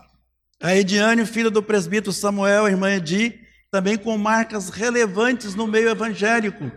A 0.62 0.76
Ediane, 0.76 1.26
filha 1.26 1.50
do 1.50 1.62
presbítero 1.62 2.12
Samuel, 2.12 2.68
irmã 2.68 2.90
Edi, 2.90 3.40
também 3.70 3.96
com 3.96 4.16
marcas 4.16 4.70
relevantes 4.70 5.54
no 5.54 5.66
meio 5.66 5.88
evangélico. 5.88 6.70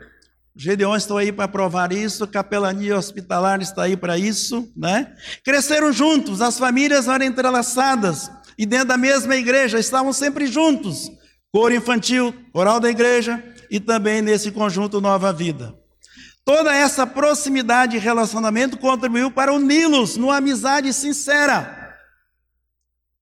Gedeões 0.57 1.03
estão 1.03 1.17
aí 1.17 1.31
para 1.31 1.47
provar 1.47 1.93
isso, 1.93 2.27
capelania 2.27 2.97
hospitalar 2.97 3.61
está 3.61 3.83
aí 3.83 3.95
para 3.95 4.17
isso, 4.17 4.71
né? 4.75 5.15
Cresceram 5.43 5.93
juntos, 5.93 6.41
as 6.41 6.57
famílias 6.57 7.07
eram 7.07 7.25
entrelaçadas 7.25 8.31
e 8.57 8.65
dentro 8.65 8.87
da 8.87 8.97
mesma 8.97 9.35
igreja 9.35 9.77
estavam 9.79 10.11
sempre 10.11 10.47
juntos. 10.47 11.11
Coro 11.51 11.73
infantil, 11.73 12.33
coral 12.51 12.79
da 12.79 12.89
igreja 12.89 13.43
e 13.69 13.79
também 13.79 14.21
nesse 14.21 14.51
conjunto 14.51 14.99
Nova 14.99 15.31
Vida. 15.31 15.75
Toda 16.43 16.73
essa 16.73 17.05
proximidade 17.05 17.95
e 17.95 17.99
relacionamento 17.99 18.77
contribuiu 18.77 19.29
para 19.29 19.53
uni-los 19.53 20.17
numa 20.17 20.37
amizade 20.37 20.91
sincera 20.93 21.77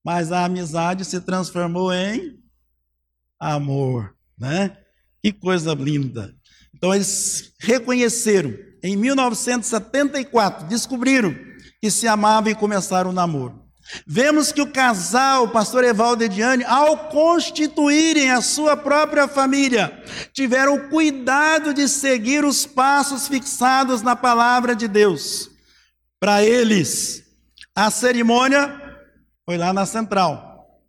mas 0.06 0.32
a 0.32 0.46
amizade 0.46 1.04
se 1.04 1.20
transformou 1.20 1.92
em 1.92 2.40
amor, 3.40 4.16
né? 4.38 4.78
Que 5.20 5.34
coisa 5.34 5.74
linda. 5.74 6.32
Então 6.76 6.94
eles 6.94 7.54
reconheceram 7.60 8.54
em 8.84 8.96
1974, 8.96 10.68
descobriram 10.68 11.36
que 11.82 11.90
se 11.90 12.08
amavam 12.08 12.52
e 12.52 12.56
começaram 12.56 13.10
o 13.10 13.14
namoro. 13.14 13.64
Vemos 14.06 14.52
que 14.52 14.62
o 14.62 14.72
casal, 14.72 15.44
o 15.44 15.50
pastor 15.50 15.84
Evaldo 15.84 16.24
e 16.24 16.30
Diane, 16.30 16.64
ao 16.64 17.10
constituírem 17.10 18.32
a 18.32 18.42
sua 18.42 18.76
própria 18.76 19.28
família, 19.28 20.04
tiveram 20.34 20.90
cuidado 20.90 21.74
de 21.74 21.88
seguir 21.88 22.44
os 22.44 22.66
passos 22.66 23.28
fixados 23.28 24.02
na 24.02 24.16
palavra 24.16 24.76
de 24.76 24.88
Deus. 24.88 25.52
Para 26.20 26.44
eles, 26.44 27.24
a 27.76 27.92
cerimônia 27.92 28.82
foi 29.46 29.58
lá 29.58 29.72
na 29.72 29.86
central. 29.86 30.82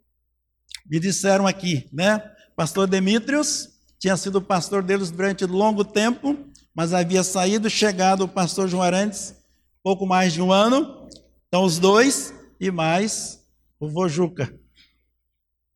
Me 0.89 0.99
disseram 0.99 1.47
aqui, 1.47 1.89
né? 1.93 2.23
Pastor 2.57 2.87
Demetrios 2.87 3.76
tinha 3.99 4.17
sido 4.17 4.43
pastor 4.43 4.83
deles 4.83 5.11
durante 5.11 5.45
longo 5.45 5.85
tempo, 5.85 6.37
mas 6.75 6.93
havia 6.93 7.23
saído, 7.23 7.71
chegado 7.71 8.25
o 8.25 8.29
pastor 8.29 8.69
João 8.69 8.83
Arantes, 8.83 9.35
pouco 9.83 10.07
mais 10.07 10.33
de 10.33 10.43
um 10.43 10.53
ano. 10.53 11.09
Então, 11.49 11.65
os 11.65 11.79
dois 11.79 12.35
e 12.61 12.71
mais 12.71 13.45
o 13.81 13.89
Vojuca. 13.89 14.53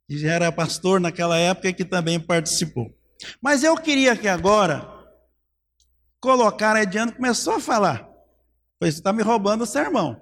que 0.07 0.19
já 0.19 0.33
era 0.33 0.53
pastor 0.53 1.01
naquela 1.01 1.39
época 1.39 1.69
e 1.69 1.73
que 1.73 1.85
também 1.85 2.19
participou. 2.19 2.93
Mas 3.41 3.63
eu 3.63 3.77
queria 3.77 4.17
que 4.17 4.29
agora 4.29 4.89
colocar 6.21 6.77
a 6.77 6.83
Ediano 6.83 7.13
começou 7.13 7.55
a 7.55 7.61
falar. 7.61 8.09
Pois 8.79 8.95
está 8.95 9.13
me 9.13 9.23
roubando 9.23 9.63
o 9.63 9.67
sermão, 9.67 10.21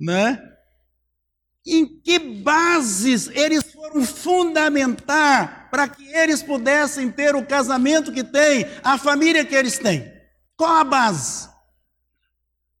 né? 0.00 0.40
Em 1.70 1.86
que 1.86 2.18
bases 2.18 3.28
eles 3.28 3.72
foram 3.72 4.04
fundamentar 4.04 5.68
para 5.70 5.86
que 5.86 6.08
eles 6.14 6.42
pudessem 6.42 7.10
ter 7.10 7.36
o 7.36 7.44
casamento 7.44 8.10
que 8.12 8.24
têm, 8.24 8.66
a 8.82 8.96
família 8.96 9.44
que 9.44 9.54
eles 9.54 9.78
têm? 9.78 10.10
Qual 10.56 10.76
a 10.76 10.84
base? 10.84 11.48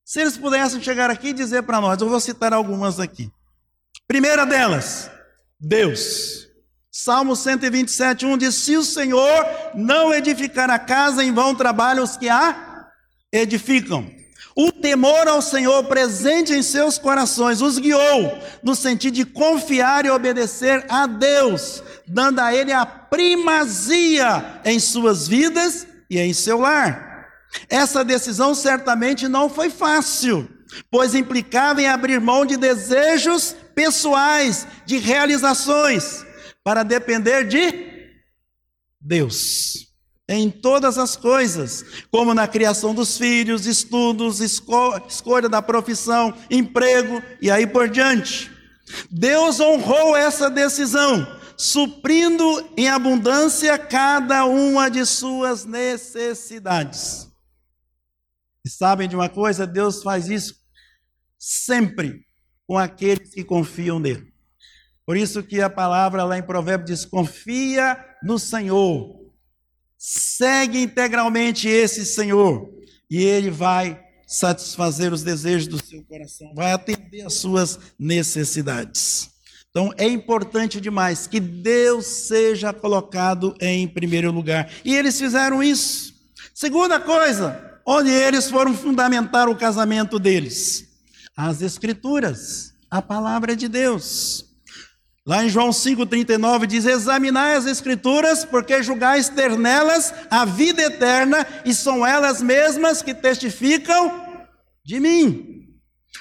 Se 0.04 0.20
eles 0.22 0.38
pudessem 0.38 0.82
chegar 0.82 1.10
aqui 1.10 1.28
e 1.28 1.32
dizer 1.34 1.64
para 1.64 1.82
nós, 1.82 2.00
eu 2.00 2.08
vou 2.08 2.18
citar 2.18 2.54
algumas 2.54 2.98
aqui. 2.98 3.30
Primeira 4.06 4.46
delas, 4.46 5.10
Deus. 5.60 6.48
Salmo 6.90 7.36
127, 7.36 8.24
1 8.24 8.38
diz: 8.38 8.54
Se 8.54 8.74
o 8.76 8.82
Senhor 8.82 9.46
não 9.74 10.12
edificar 10.14 10.70
a 10.70 10.78
casa, 10.78 11.22
em 11.22 11.30
vão 11.30 11.54
trabalham 11.54 12.02
os 12.02 12.16
que 12.16 12.28
a 12.28 12.88
edificam. 13.30 14.17
O 14.60 14.72
temor 14.72 15.28
ao 15.28 15.40
Senhor 15.40 15.84
presente 15.84 16.52
em 16.52 16.64
seus 16.64 16.98
corações 16.98 17.62
os 17.62 17.78
guiou 17.78 18.36
no 18.60 18.74
sentido 18.74 19.14
de 19.14 19.24
confiar 19.24 20.04
e 20.04 20.10
obedecer 20.10 20.84
a 20.88 21.06
Deus, 21.06 21.80
dando 22.08 22.40
a 22.40 22.52
Ele 22.52 22.72
a 22.72 22.84
primazia 22.84 24.60
em 24.64 24.80
suas 24.80 25.28
vidas 25.28 25.86
e 26.10 26.18
em 26.18 26.32
seu 26.32 26.58
lar. 26.58 27.28
Essa 27.70 28.04
decisão 28.04 28.52
certamente 28.52 29.28
não 29.28 29.48
foi 29.48 29.70
fácil, 29.70 30.48
pois 30.90 31.14
implicava 31.14 31.80
em 31.80 31.86
abrir 31.86 32.20
mão 32.20 32.44
de 32.44 32.56
desejos 32.56 33.54
pessoais, 33.76 34.66
de 34.84 34.98
realizações, 34.98 36.26
para 36.64 36.82
depender 36.82 37.46
de 37.46 38.10
Deus 39.00 39.87
em 40.28 40.50
todas 40.50 40.98
as 40.98 41.16
coisas, 41.16 41.84
como 42.10 42.34
na 42.34 42.46
criação 42.46 42.94
dos 42.94 43.16
filhos, 43.16 43.64
estudos, 43.66 44.40
esco 44.40 44.98
escolha 45.08 45.48
da 45.48 45.62
profissão, 45.62 46.34
emprego 46.50 47.22
e 47.40 47.50
aí 47.50 47.66
por 47.66 47.88
diante. 47.88 48.50
Deus 49.10 49.58
honrou 49.58 50.14
essa 50.14 50.50
decisão, 50.50 51.26
suprindo 51.56 52.44
em 52.76 52.88
abundância 52.88 53.78
cada 53.78 54.44
uma 54.44 54.90
de 54.90 55.04
suas 55.06 55.64
necessidades. 55.64 57.26
E 58.64 58.68
sabem 58.68 59.08
de 59.08 59.16
uma 59.16 59.30
coisa? 59.30 59.66
Deus 59.66 60.02
faz 60.02 60.28
isso 60.28 60.54
sempre 61.38 62.20
com 62.66 62.76
aqueles 62.76 63.32
que 63.32 63.42
confiam 63.42 63.98
nele. 63.98 64.30
Por 65.06 65.16
isso 65.16 65.42
que 65.42 65.62
a 65.62 65.70
palavra 65.70 66.22
lá 66.24 66.36
em 66.36 66.42
Provérbios 66.42 66.90
diz: 66.90 67.04
confia 67.06 67.98
no 68.22 68.38
Senhor 68.38 69.17
Segue 69.98 70.80
integralmente 70.80 71.68
esse 71.68 72.06
Senhor 72.06 72.70
e 73.10 73.22
ele 73.22 73.50
vai 73.50 74.00
satisfazer 74.28 75.12
os 75.12 75.22
desejos 75.22 75.66
do 75.66 75.84
seu 75.84 76.04
coração, 76.04 76.54
vai 76.54 76.70
atender 76.70 77.22
às 77.22 77.34
suas 77.34 77.78
necessidades. 77.98 79.30
Então 79.70 79.92
é 79.96 80.06
importante 80.06 80.80
demais 80.80 81.26
que 81.26 81.40
Deus 81.40 82.06
seja 82.06 82.72
colocado 82.72 83.54
em 83.60 83.88
primeiro 83.88 84.30
lugar. 84.30 84.70
E 84.84 84.94
eles 84.94 85.18
fizeram 85.18 85.62
isso. 85.62 86.14
Segunda 86.54 87.00
coisa, 87.00 87.80
onde 87.86 88.10
eles 88.10 88.50
foram 88.50 88.74
fundamentar 88.74 89.48
o 89.48 89.56
casamento 89.56 90.18
deles, 90.18 90.86
as 91.36 91.62
Escrituras, 91.62 92.72
a 92.90 93.00
palavra 93.00 93.56
de 93.56 93.68
Deus. 93.68 94.47
Lá 95.28 95.44
em 95.44 95.50
João 95.50 95.68
5,39 95.68 96.64
diz: 96.64 96.86
Examinai 96.86 97.54
as 97.54 97.66
Escrituras, 97.66 98.46
porque 98.46 98.82
julgais 98.82 99.28
ter 99.28 99.58
nelas 99.58 100.14
a 100.30 100.46
vida 100.46 100.80
eterna, 100.80 101.46
e 101.66 101.74
são 101.74 102.06
elas 102.06 102.40
mesmas 102.40 103.02
que 103.02 103.12
testificam 103.12 104.26
de 104.82 104.98
mim. 104.98 105.66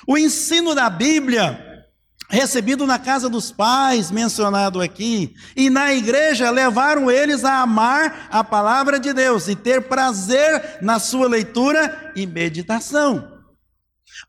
O 0.05 0.17
ensino 0.17 0.75
da 0.75 0.89
Bíblia, 0.89 1.87
recebido 2.29 2.85
na 2.85 2.99
casa 2.99 3.29
dos 3.29 3.49
pais, 3.49 4.11
mencionado 4.11 4.81
aqui, 4.81 5.33
e 5.55 5.69
na 5.69 5.93
igreja, 5.93 6.49
levaram 6.49 7.09
eles 7.09 7.45
a 7.45 7.61
amar 7.61 8.27
a 8.29 8.43
palavra 8.43 8.99
de 8.99 9.13
Deus 9.13 9.47
e 9.47 9.55
ter 9.55 9.83
prazer 9.83 10.79
na 10.81 10.99
sua 10.99 11.29
leitura 11.29 12.11
e 12.13 12.27
meditação. 12.27 13.36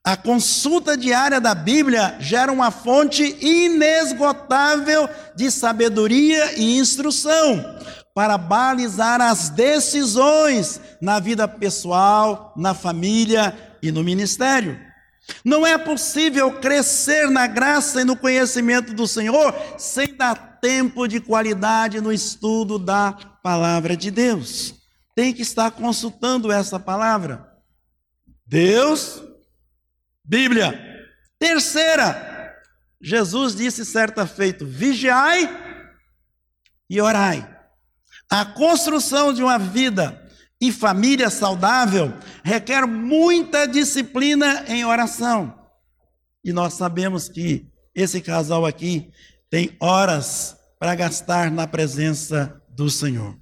A 0.04 0.16
consulta 0.16 0.96
diária 0.96 1.40
da 1.40 1.54
Bíblia 1.54 2.16
gera 2.20 2.52
uma 2.52 2.70
fonte 2.70 3.36
inesgotável 3.40 5.08
de 5.34 5.50
sabedoria 5.50 6.58
e 6.58 6.78
instrução 6.78 7.78
para 8.14 8.36
balizar 8.36 9.20
as 9.20 9.48
decisões 9.48 10.80
na 11.00 11.20
vida 11.20 11.46
pessoal, 11.46 12.52
na 12.56 12.74
família 12.74 13.56
e 13.82 13.92
no 13.92 14.02
ministério. 14.02 14.78
Não 15.44 15.66
é 15.66 15.76
possível 15.76 16.52
crescer 16.52 17.30
na 17.30 17.46
graça 17.46 18.00
e 18.00 18.04
no 18.04 18.16
conhecimento 18.16 18.94
do 18.94 19.06
Senhor 19.06 19.54
sem 19.76 20.16
dar 20.16 20.58
tempo 20.60 21.06
de 21.06 21.20
qualidade 21.20 22.00
no 22.00 22.12
estudo 22.12 22.78
da 22.78 23.12
palavra 23.42 23.96
de 23.96 24.10
Deus. 24.10 24.74
Tem 25.14 25.32
que 25.32 25.42
estar 25.42 25.70
consultando 25.70 26.50
essa 26.50 26.80
palavra. 26.80 27.46
Deus 28.46 29.22
Bíblia. 30.28 30.78
Terceira, 31.38 32.54
Jesus 33.00 33.56
disse 33.56 33.82
certa 33.86 34.26
feita: 34.26 34.62
vigiai 34.62 35.48
e 36.90 37.00
orai. 37.00 37.56
A 38.30 38.44
construção 38.44 39.32
de 39.32 39.42
uma 39.42 39.58
vida 39.58 40.22
e 40.60 40.70
família 40.70 41.30
saudável 41.30 42.12
requer 42.44 42.86
muita 42.86 43.66
disciplina 43.66 44.64
em 44.68 44.84
oração. 44.84 45.58
E 46.44 46.52
nós 46.52 46.74
sabemos 46.74 47.26
que 47.28 47.66
esse 47.94 48.20
casal 48.20 48.66
aqui 48.66 49.10
tem 49.48 49.74
horas 49.80 50.56
para 50.78 50.94
gastar 50.94 51.50
na 51.50 51.66
presença 51.66 52.60
do 52.68 52.90
Senhor. 52.90 53.34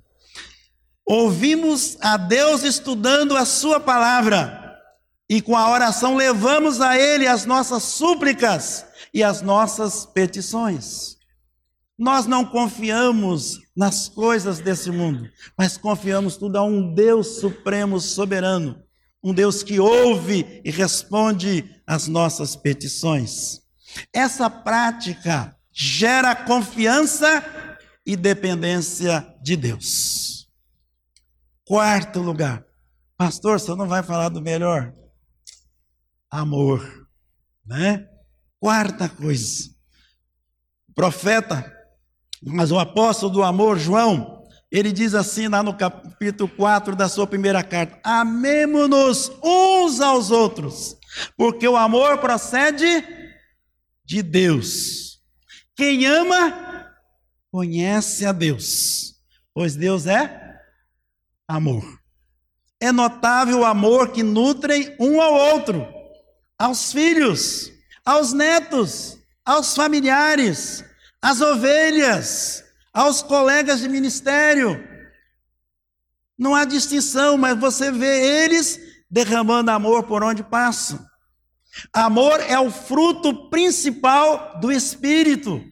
Ouvimos 1.05 1.99
a 2.01 2.17
Deus 2.17 2.63
estudando 2.63 3.37
a 3.37 3.45
Sua 3.45 3.81
palavra 3.81 4.66
e 5.29 5.41
com 5.41 5.57
a 5.57 5.71
oração 5.71 6.17
levamos 6.17 6.81
a 6.81 6.97
Ele 6.97 7.27
as 7.27 7.45
nossas 7.45 7.83
súplicas 7.83 8.87
e 9.13 9.23
as 9.23 9.43
nossas 9.43 10.07
petições. 10.07 11.17
Nós 11.99 12.27
não 12.27 12.45
confiamos 12.45 13.59
nas 13.75 14.09
coisas 14.09 14.61
desse 14.61 14.91
mundo, 14.91 15.29
mas 15.57 15.77
confiamos 15.77 16.37
tudo 16.37 16.57
a 16.57 16.63
um 16.63 16.93
Deus 16.95 17.41
supremo, 17.41 17.99
soberano, 17.99 18.83
um 19.23 19.33
Deus 19.33 19.63
que 19.63 19.81
ouve 19.81 20.61
e 20.65 20.71
responde 20.71 21.65
às 21.87 22.07
nossas 22.07 22.55
petições. 22.55 23.63
Essa 24.13 24.51
prática 24.51 25.57
gera 25.73 26.35
confiança 26.35 27.45
e 28.05 28.15
dependência 28.15 29.27
de 29.43 29.57
Deus. 29.57 30.49
Quarto 31.65 32.21
lugar, 32.21 32.65
pastor, 33.17 33.59
você 33.59 33.75
não 33.75 33.89
vai 33.89 34.03
falar 34.03 34.29
do 34.29 34.41
melhor? 34.41 34.93
Amor, 36.37 37.09
né? 37.65 38.07
Quarta 38.61 39.09
coisa, 39.09 39.71
o 40.89 40.95
profeta, 40.95 41.73
mas 42.43 42.71
o 42.71 42.79
apóstolo 42.79 43.33
do 43.33 43.43
amor, 43.43 43.79
João, 43.79 44.45
ele 44.71 44.93
diz 44.93 45.15
assim 45.15 45.49
lá 45.49 45.63
no 45.63 45.75
capítulo 45.75 46.49
4 46.49 46.95
da 46.95 47.09
sua 47.09 47.27
primeira 47.27 47.63
carta: 47.63 47.99
Amemo-nos 48.05 49.31
uns 49.43 50.01
aos 50.01 50.31
outros, 50.31 50.97
porque 51.37 51.67
o 51.67 51.77
amor 51.77 52.19
procede 52.19 53.05
de 54.05 54.23
Deus. 54.23 55.21
Quem 55.75 56.07
ama, 56.07 56.93
conhece 57.51 58.27
a 58.27 58.33
Deus, 58.33 59.15
pois 59.55 59.75
Deus 59.75 60.07
é 60.07 60.59
amor. 61.49 61.85
É 62.81 62.93
notável 62.93 63.61
o 63.61 63.65
amor 63.65 64.13
que 64.13 64.23
nutrem 64.23 64.95
um 65.01 65.21
ao 65.21 65.33
outro 65.53 65.96
aos 66.59 66.93
filhos, 66.93 67.71
aos 68.05 68.33
netos, 68.33 69.19
aos 69.45 69.75
familiares, 69.75 70.85
às 71.21 71.41
ovelhas, 71.41 72.65
aos 72.93 73.23
colegas 73.23 73.81
de 73.81 73.89
ministério. 73.89 74.83
Não 76.39 76.55
há 76.55 76.65
distinção, 76.65 77.37
mas 77.37 77.59
você 77.59 77.91
vê 77.91 78.45
eles 78.45 78.79
derramando 79.11 79.71
amor 79.71 80.05
por 80.05 80.23
onde 80.23 80.43
passam. 80.43 81.05
Amor 81.93 82.41
é 82.41 82.59
o 82.59 82.71
fruto 82.71 83.51
principal 83.51 84.59
do 84.61 84.73
Espírito, 84.73 85.63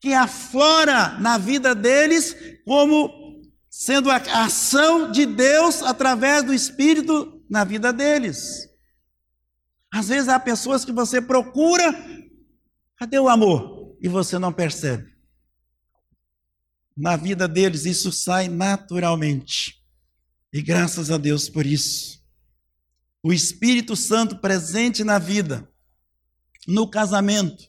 que 0.00 0.12
aflora 0.12 1.18
na 1.18 1.38
vida 1.38 1.74
deles 1.74 2.36
como 2.66 3.42
sendo 3.70 4.10
a 4.10 4.16
ação 4.16 5.10
de 5.10 5.24
Deus 5.24 5.82
através 5.82 6.42
do 6.42 6.52
Espírito 6.52 7.42
na 7.48 7.64
vida 7.64 7.92
deles. 7.92 8.67
Às 9.92 10.08
vezes 10.08 10.28
há 10.28 10.38
pessoas 10.38 10.84
que 10.84 10.92
você 10.92 11.20
procura, 11.20 11.92
cadê 12.96 13.18
o 13.18 13.28
amor? 13.28 13.96
E 14.00 14.08
você 14.08 14.38
não 14.38 14.52
percebe. 14.52 15.16
na 16.96 17.16
vida 17.16 17.46
deles, 17.46 17.84
isso 17.84 18.10
sai 18.10 18.48
naturalmente. 18.48 19.80
E 20.52 20.60
graças 20.60 21.10
a 21.10 21.16
Deus 21.16 21.48
por 21.48 21.64
isso. 21.64 22.20
O 23.22 23.32
Espírito 23.32 23.94
Santo 23.94 24.38
presente 24.38 25.04
na 25.04 25.18
vida, 25.18 25.68
no 26.66 26.88
casamento, 26.88 27.64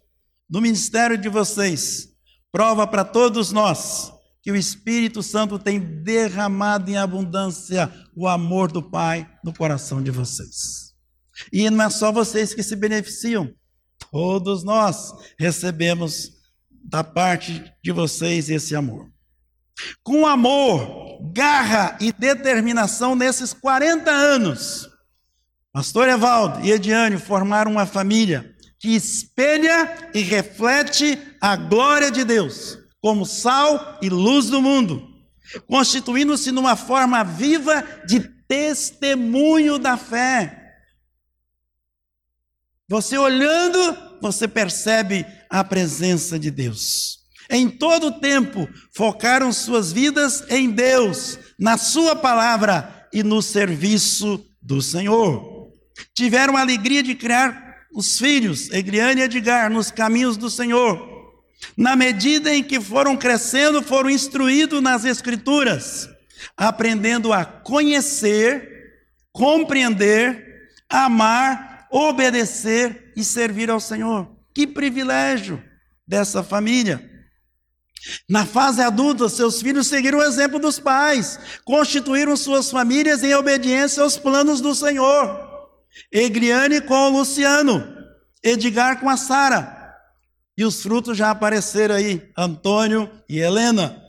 no 0.49 0.61
ministério 0.61 1.17
de 1.17 1.29
vocês, 1.29 2.09
prova 2.51 2.87
para 2.87 3.05
todos 3.05 3.51
nós 3.51 4.11
que 4.41 4.51
o 4.51 4.55
Espírito 4.55 5.21
Santo 5.21 5.59
tem 5.59 5.79
derramado 5.79 6.89
em 6.89 6.97
abundância 6.97 7.91
o 8.15 8.27
amor 8.27 8.71
do 8.71 8.81
Pai 8.81 9.29
no 9.43 9.53
coração 9.53 10.01
de 10.01 10.11
vocês. 10.11 10.88
E 11.51 11.69
não 11.69 11.85
é 11.85 11.89
só 11.89 12.11
vocês 12.11 12.53
que 12.53 12.63
se 12.63 12.75
beneficiam, 12.75 13.53
todos 14.11 14.63
nós 14.63 15.13
recebemos 15.37 16.31
da 16.83 17.03
parte 17.03 17.63
de 17.83 17.91
vocês 17.91 18.49
esse 18.49 18.75
amor. 18.75 19.09
Com 20.03 20.25
amor, 20.25 21.19
garra 21.31 21.97
e 22.01 22.11
determinação 22.11 23.15
nesses 23.15 23.53
40 23.53 24.11
anos, 24.11 24.89
Pastor 25.71 26.09
Evaldo 26.09 26.65
e 26.65 26.71
Ediane 26.71 27.17
formaram 27.17 27.71
uma 27.71 27.85
família 27.85 28.53
que 28.79 28.95
espelha 28.95 30.09
e 30.13 30.21
reflete 30.21 31.17
a 31.39 31.55
glória 31.55 32.09
de 32.09 32.23
Deus 32.23 32.77
como 33.01 33.25
sal 33.25 33.97
e 34.01 34.09
luz 34.09 34.47
do 34.47 34.61
mundo, 34.61 35.07
constituindo-se 35.67 36.51
numa 36.51 36.75
forma 36.75 37.23
viva 37.23 37.83
de 38.05 38.19
testemunho 38.47 39.77
da 39.77 39.95
fé. 39.95 40.58
Você 42.89 43.17
olhando, 43.17 43.97
você 44.21 44.47
percebe 44.47 45.25
a 45.49 45.63
presença 45.63 46.39
de 46.39 46.49
Deus. 46.49 47.19
Em 47.49 47.69
todo 47.69 48.07
o 48.07 48.19
tempo, 48.19 48.67
focaram 48.91 49.53
suas 49.53 49.93
vidas 49.93 50.43
em 50.49 50.69
Deus, 50.69 51.39
na 51.57 51.77
Sua 51.77 52.15
palavra 52.15 53.07
e 53.13 53.23
no 53.23 53.41
serviço 53.41 54.45
do 54.61 54.81
Senhor. 54.81 55.71
Tiveram 56.13 56.57
a 56.57 56.61
alegria 56.61 57.01
de 57.01 57.15
criar 57.15 57.85
os 57.93 58.17
filhos, 58.17 58.69
Egriane 58.71 59.21
e 59.21 59.23
Edgar, 59.23 59.71
nos 59.71 59.89
caminhos 59.89 60.35
do 60.35 60.49
Senhor 60.49 61.19
na 61.75 61.95
medida 61.95 62.53
em 62.53 62.63
que 62.63 62.79
foram 62.79 63.15
crescendo, 63.15 63.81
foram 63.81 64.09
instruídos 64.09 64.81
nas 64.81 65.05
Escrituras, 65.05 66.09
aprendendo 66.55 67.31
a 67.33 67.45
conhecer, 67.45 68.93
compreender, 69.31 70.69
amar, 70.89 71.68
obedecer 71.91 73.11
e 73.15 73.23
servir 73.23 73.69
ao 73.69 73.79
Senhor. 73.79 74.29
Que 74.53 74.67
privilégio 74.67 75.63
dessa 76.07 76.43
família. 76.43 77.07
Na 78.29 78.45
fase 78.45 78.81
adulta, 78.81 79.27
seus 79.27 79.61
filhos 79.61 79.87
seguiram 79.87 80.19
o 80.19 80.23
exemplo 80.23 80.59
dos 80.59 80.79
pais, 80.79 81.39
constituíram 81.65 82.35
suas 82.37 82.71
famílias 82.71 83.23
em 83.23 83.35
obediência 83.35 84.01
aos 84.01 84.17
planos 84.17 84.61
do 84.61 84.73
Senhor. 84.73 85.47
Egriane 86.11 86.81
com 86.81 86.93
o 86.93 87.09
Luciano, 87.09 87.83
Edgar 88.41 88.99
com 88.99 89.09
a 89.09 89.17
Sara, 89.17 89.77
e 90.57 90.63
os 90.63 90.81
frutos 90.81 91.17
já 91.17 91.31
apareceram 91.31 91.95
aí, 91.95 92.29
Antônio 92.37 93.09
e 93.27 93.39
Helena. 93.39 94.01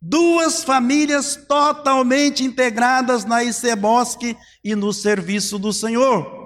Duas 0.00 0.62
famílias 0.62 1.36
totalmente 1.48 2.44
integradas 2.44 3.24
na 3.24 3.38
Bosque 3.76 4.36
e 4.62 4.74
no 4.76 4.92
serviço 4.92 5.58
do 5.58 5.72
Senhor. 5.72 6.37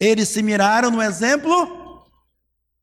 Eles 0.00 0.28
se 0.30 0.42
miraram 0.42 0.90
no 0.90 1.02
exemplo 1.02 2.06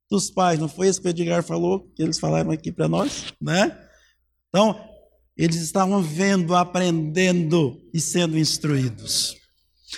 dos 0.10 0.30
pais, 0.30 0.60
não 0.60 0.70
foi 0.70 0.88
isso 0.88 1.02
que 1.02 1.08
o 1.08 1.10
Edgar 1.10 1.44
falou, 1.44 1.92
que 1.96 2.04
eles 2.04 2.20
falaram 2.20 2.52
aqui 2.52 2.72
para 2.72 2.88
nós, 2.88 3.34
né? 3.42 3.78
Então, 4.48 4.80
eles 5.36 5.58
estavam 5.58 6.02
vendo, 6.02 6.56
aprendendo 6.56 7.82
e 7.94 8.00
sendo 8.00 8.38
instruídos. 8.38 9.36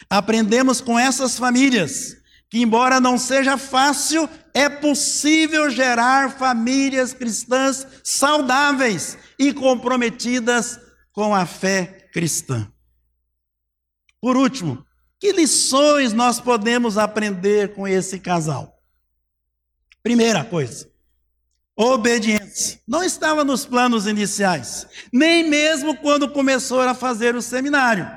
Aprendemos 0.09 0.81
com 0.81 0.97
essas 0.97 1.37
famílias 1.37 2.17
que, 2.49 2.59
embora 2.59 2.99
não 2.99 3.17
seja 3.17 3.57
fácil, 3.57 4.27
é 4.53 4.67
possível 4.67 5.69
gerar 5.69 6.37
famílias 6.37 7.13
cristãs 7.13 7.85
saudáveis 8.03 9.17
e 9.37 9.53
comprometidas 9.53 10.79
com 11.11 11.35
a 11.35 11.45
fé 11.45 12.09
cristã. 12.11 12.71
Por 14.19 14.35
último, 14.35 14.83
que 15.19 15.33
lições 15.33 16.13
nós 16.13 16.39
podemos 16.39 16.97
aprender 16.97 17.75
com 17.75 17.85
esse 17.87 18.19
casal? 18.19 18.79
Primeira 20.01 20.45
coisa, 20.45 20.89
obediência. 21.75 22.79
Não 22.87 23.03
estava 23.03 23.43
nos 23.43 23.65
planos 23.65 24.07
iniciais, 24.07 24.87
nem 25.11 25.49
mesmo 25.49 25.97
quando 25.97 26.31
começou 26.31 26.79
a 26.81 26.95
fazer 26.95 27.35
o 27.35 27.41
seminário. 27.41 28.07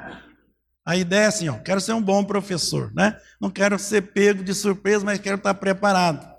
A 0.85 0.97
ideia 0.97 1.25
é 1.25 1.27
assim, 1.27 1.49
ó, 1.49 1.59
quero 1.59 1.81
ser 1.81 1.93
um 1.93 2.03
bom 2.03 2.25
professor, 2.25 2.93
né? 2.95 3.19
Não 3.41 3.51
quero 3.51 3.77
ser 3.79 4.13
pego 4.13 4.45
de 4.45 4.55
surpresa, 4.55 5.05
mas 5.05 5.21
quero 5.21 5.37
estar 5.37 5.55
preparado. 5.55 6.31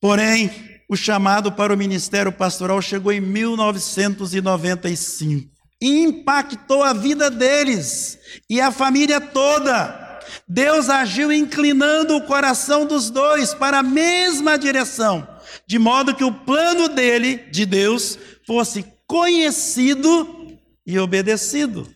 Porém, 0.00 0.50
o 0.88 0.96
chamado 0.96 1.50
para 1.50 1.72
o 1.72 1.76
ministério 1.76 2.30
pastoral 2.30 2.80
chegou 2.82 3.10
em 3.10 3.20
1995 3.20 5.53
e 5.84 6.02
impactou 6.02 6.82
a 6.82 6.94
vida 6.94 7.30
deles 7.30 8.18
e 8.48 8.58
a 8.58 8.72
família 8.72 9.20
toda. 9.20 10.18
Deus 10.48 10.88
agiu 10.88 11.30
inclinando 11.30 12.16
o 12.16 12.24
coração 12.24 12.86
dos 12.86 13.10
dois 13.10 13.52
para 13.52 13.80
a 13.80 13.82
mesma 13.82 14.56
direção, 14.56 15.28
de 15.66 15.78
modo 15.78 16.14
que 16.14 16.24
o 16.24 16.32
plano 16.32 16.88
dele, 16.88 17.36
de 17.50 17.66
Deus, 17.66 18.18
fosse 18.46 18.82
conhecido 19.06 20.58
e 20.86 20.98
obedecido. 20.98 21.86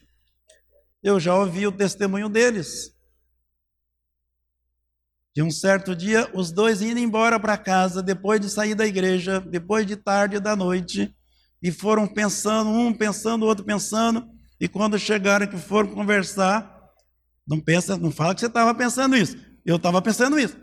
Eu 1.02 1.18
já 1.18 1.34
ouvi 1.34 1.66
o 1.66 1.72
testemunho 1.72 2.28
deles. 2.28 2.92
De 5.34 5.42
um 5.42 5.50
certo 5.50 5.96
dia, 5.96 6.30
os 6.34 6.52
dois 6.52 6.82
indo 6.82 7.00
embora 7.00 7.40
para 7.40 7.56
casa, 7.56 8.02
depois 8.02 8.38
de 8.38 8.50
sair 8.50 8.74
da 8.74 8.86
igreja, 8.86 9.40
depois 9.40 9.86
de 9.86 9.96
tarde 9.96 10.38
da 10.38 10.54
noite, 10.54 11.16
e 11.62 11.72
foram 11.72 12.06
pensando, 12.06 12.70
um 12.70 12.92
pensando, 12.92 13.44
o 13.44 13.48
outro 13.48 13.64
pensando, 13.64 14.26
e 14.60 14.68
quando 14.68 14.98
chegaram 14.98 15.46
que 15.46 15.56
foram 15.56 15.90
conversar, 15.90 16.78
não 17.46 17.60
pensa, 17.60 17.96
não 17.96 18.10
fala 18.10 18.34
que 18.34 18.40
você 18.40 18.46
estava 18.46 18.74
pensando 18.74 19.16
isso. 19.16 19.36
Eu 19.64 19.76
estava 19.76 20.00
pensando 20.02 20.38
isso. 20.38 20.56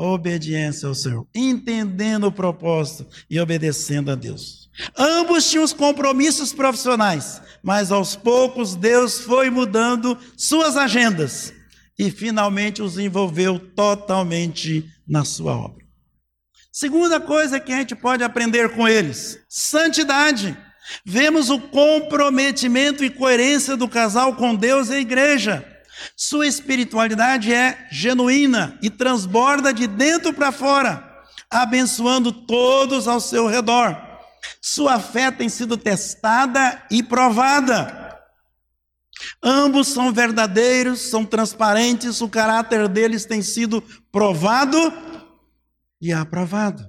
Obediência 0.00 0.86
ao 0.88 0.94
Senhor, 0.94 1.26
entendendo 1.34 2.28
o 2.28 2.32
propósito 2.32 3.06
e 3.28 3.38
obedecendo 3.40 4.10
a 4.10 4.14
Deus. 4.14 4.70
Ambos 4.96 5.50
tinham 5.50 5.64
os 5.64 5.72
compromissos 5.72 6.52
profissionais, 6.52 7.42
mas 7.62 7.90
aos 7.90 8.14
poucos 8.14 8.76
Deus 8.76 9.20
foi 9.20 9.50
mudando 9.50 10.16
suas 10.36 10.76
agendas 10.76 11.52
e 11.98 12.10
finalmente 12.12 12.80
os 12.80 12.96
envolveu 12.96 13.58
totalmente 13.58 14.88
na 15.06 15.24
sua 15.24 15.56
obra. 15.56 15.87
Segunda 16.78 17.18
coisa 17.18 17.58
que 17.58 17.72
a 17.72 17.76
gente 17.78 17.96
pode 17.96 18.22
aprender 18.22 18.68
com 18.68 18.86
eles: 18.86 19.40
santidade. 19.48 20.56
Vemos 21.04 21.50
o 21.50 21.58
comprometimento 21.58 23.02
e 23.02 23.10
coerência 23.10 23.76
do 23.76 23.88
casal 23.88 24.36
com 24.36 24.54
Deus 24.54 24.88
e 24.88 24.94
a 24.94 25.00
igreja. 25.00 25.66
Sua 26.16 26.46
espiritualidade 26.46 27.52
é 27.52 27.88
genuína 27.90 28.78
e 28.80 28.88
transborda 28.88 29.74
de 29.74 29.88
dentro 29.88 30.32
para 30.32 30.52
fora, 30.52 31.04
abençoando 31.50 32.30
todos 32.30 33.08
ao 33.08 33.18
seu 33.18 33.48
redor. 33.48 34.00
Sua 34.62 35.00
fé 35.00 35.32
tem 35.32 35.48
sido 35.48 35.76
testada 35.76 36.80
e 36.92 37.02
provada. 37.02 38.16
Ambos 39.42 39.88
são 39.88 40.12
verdadeiros, 40.12 41.00
são 41.00 41.24
transparentes, 41.24 42.20
o 42.20 42.28
caráter 42.28 42.86
deles 42.86 43.24
tem 43.24 43.42
sido 43.42 43.82
provado 44.12 44.78
e 46.00 46.12
aprovado. 46.12 46.86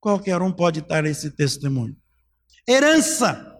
Qualquer 0.00 0.40
um 0.42 0.52
pode 0.52 0.82
dar 0.82 1.04
esse 1.04 1.30
testemunho. 1.30 1.96
Herança. 2.68 3.52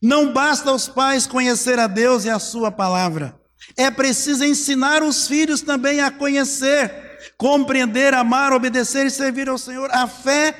Não 0.00 0.32
basta 0.32 0.72
os 0.72 0.88
pais 0.88 1.26
conhecer 1.26 1.78
a 1.78 1.86
Deus 1.86 2.24
e 2.24 2.30
a 2.30 2.38
sua 2.38 2.70
palavra. 2.70 3.38
É 3.76 3.90
preciso 3.90 4.44
ensinar 4.44 5.02
os 5.02 5.26
filhos 5.26 5.60
também 5.60 6.00
a 6.00 6.10
conhecer, 6.10 6.92
compreender, 7.36 8.14
amar, 8.14 8.52
obedecer 8.52 9.06
e 9.06 9.10
servir 9.10 9.48
ao 9.48 9.58
Senhor. 9.58 9.90
A 9.90 10.06
fé 10.06 10.54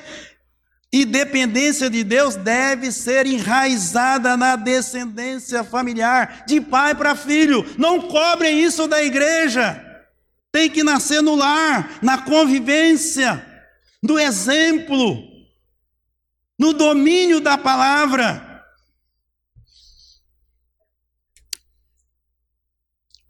e 0.92 1.04
dependência 1.04 1.88
de 1.88 2.02
Deus 2.02 2.34
deve 2.34 2.90
ser 2.90 3.26
enraizada 3.26 4.36
na 4.36 4.56
descendência 4.56 5.62
familiar, 5.62 6.44
de 6.46 6.60
pai 6.60 6.94
para 6.94 7.14
filho. 7.14 7.64
Não 7.78 8.02
cobrem 8.08 8.62
isso 8.62 8.86
da 8.88 9.02
igreja. 9.02 9.89
Tem 10.52 10.70
que 10.70 10.82
nascer 10.82 11.22
no 11.22 11.34
lar, 11.34 11.98
na 12.02 12.22
convivência, 12.22 13.46
no 14.02 14.18
exemplo, 14.18 15.22
no 16.58 16.72
domínio 16.72 17.40
da 17.40 17.56
palavra. 17.56 18.48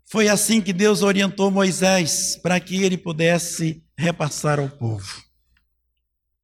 Foi 0.07 0.29
assim 0.29 0.61
que 0.61 0.73
Deus 0.73 1.03
orientou 1.03 1.51
Moisés 1.51 2.37
para 2.37 2.59
que 2.59 2.83
ele 2.83 2.99
pudesse 2.99 3.85
repassar 3.97 4.59
ao 4.59 4.69
povo. 4.69 5.23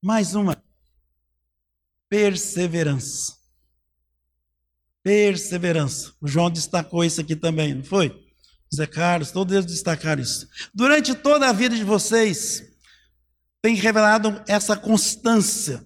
Mais 0.01 0.37
uma 0.37 0.63
perseverança. 2.09 3.35
Perseverança. 5.03 6.15
O 6.21 6.29
João 6.29 6.49
destacou 6.51 7.05
isso 7.05 7.21
aqui 7.21 7.35
também, 7.35 7.75
não 7.75 7.83
foi? 7.83 8.26
Zé 8.75 8.87
Carlos, 8.87 9.31
todos 9.31 9.55
eles 9.55 9.67
destacaram 9.67 10.23
isso. 10.23 10.49
Durante 10.75 11.15
toda 11.15 11.49
a 11.49 11.53
vida 11.53 11.75
de 11.75 11.85
vocês, 11.85 12.65
tem 13.63 13.75
revelado 13.75 14.43
essa 14.47 14.77
constância. 14.77 15.85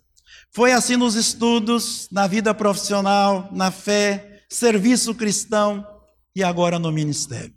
Foi 0.52 0.72
assim 0.72 0.96
nos 0.96 1.14
estudos, 1.14 2.08
na 2.10 2.26
vida 2.26 2.52
profissional, 2.52 3.48
na 3.52 3.70
fé, 3.70 4.42
serviço 4.48 5.14
cristão 5.14 5.86
e 6.34 6.42
agora 6.42 6.78
no 6.78 6.90
ministério. 6.90 7.54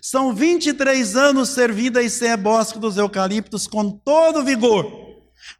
São 0.00 0.34
23 0.34 1.16
anos 1.16 1.50
servindo 1.50 1.98
a 1.98 2.02
ICE 2.02 2.36
Bosque 2.36 2.78
dos 2.78 2.96
Eucaliptos 2.96 3.66
com 3.66 3.90
todo 3.90 4.44
vigor, 4.44 4.86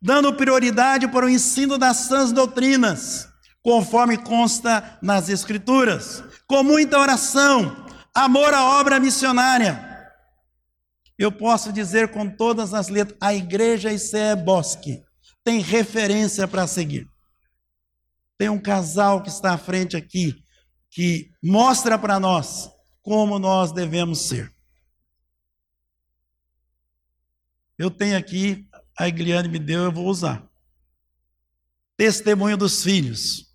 dando 0.01 0.33
prioridade 0.35 1.09
para 1.09 1.27
o 1.27 1.31
ensino 1.31 1.77
das 1.77 1.99
sãs 1.99 2.33
doutrinas, 2.33 3.29
conforme 3.62 4.16
consta 4.16 4.99
nas 5.03 5.29
Escrituras, 5.29 6.23
com 6.46 6.62
muita 6.62 6.99
oração, 6.99 7.87
amor 8.14 8.53
à 8.55 8.81
obra 8.81 8.99
missionária. 9.01 9.88
Eu 11.18 11.31
posso 11.31 11.73
dizer 11.73 12.11
com 12.11 12.29
todas 12.29 12.73
as 12.73 12.88
letras: 12.88 13.18
a 13.20 13.35
igreja 13.35 13.92
ICE 13.92 14.37
Bosque 14.44 15.03
tem 15.44 15.61
referência 15.61 16.46
para 16.49 16.66
seguir. 16.66 17.09
Tem 18.38 18.49
um 18.49 18.61
casal 18.61 19.23
que 19.23 19.29
está 19.29 19.53
à 19.53 19.59
frente 19.59 19.96
aqui, 19.96 20.42
que 20.90 21.31
mostra 21.42 21.99
para 21.99 22.18
nós 22.18 22.70
como 23.03 23.38
nós 23.38 23.73
devemos 23.73 24.20
ser. 24.20 24.55
Eu 27.77 27.90
tenho 27.90 28.16
aqui, 28.16 28.68
a 28.99 29.09
Igliane 29.09 29.49
me 29.49 29.59
deu, 29.59 29.85
eu 29.85 29.92
vou 29.92 30.07
usar. 30.07 30.46
Testemunho 31.96 32.57
dos 32.57 32.83
filhos. 32.83 33.49